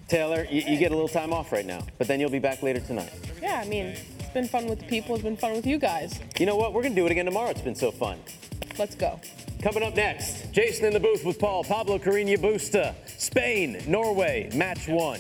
Taylor, 0.08 0.48
you, 0.50 0.62
you 0.62 0.78
get 0.78 0.92
a 0.92 0.96
little 0.96 1.08
time 1.10 1.34
off 1.34 1.52
right 1.52 1.66
now, 1.66 1.86
but 2.00 2.08
then 2.08 2.20
you'll 2.20 2.32
be 2.32 2.40
back 2.40 2.64
later 2.64 2.80
tonight. 2.80 3.14
Yeah, 3.42 3.62
I 3.64 3.68
mean, 3.68 3.88
it's 3.88 4.30
been 4.34 4.48
fun 4.48 4.66
with 4.68 4.80
the 4.80 4.86
people. 4.86 5.14
It's 5.14 5.24
been 5.24 5.38
fun 5.38 5.54
with 5.54 5.68
you 5.68 5.78
guys. 5.78 6.20
You 6.40 6.46
know 6.46 6.56
what? 6.56 6.74
We're 6.74 6.84
gonna 6.84 6.96
do 6.96 7.06
it 7.06 7.12
again 7.12 7.26
tomorrow. 7.26 7.50
It's 7.50 7.62
been 7.62 7.76
so 7.76 7.92
fun. 7.92 8.18
Let's 8.80 8.96
go. 8.96 9.20
Coming 9.62 9.84
up 9.84 9.94
next, 9.94 10.54
Jason 10.54 10.86
in 10.86 10.94
the 10.94 11.02
booth 11.02 11.26
with 11.26 11.38
Paul, 11.38 11.66
Pablo 11.66 12.00
Carreño 12.00 12.38
Busta, 12.38 12.96
Spain, 13.18 13.78
Norway, 13.86 14.50
match 14.56 14.88
one. 14.88 15.20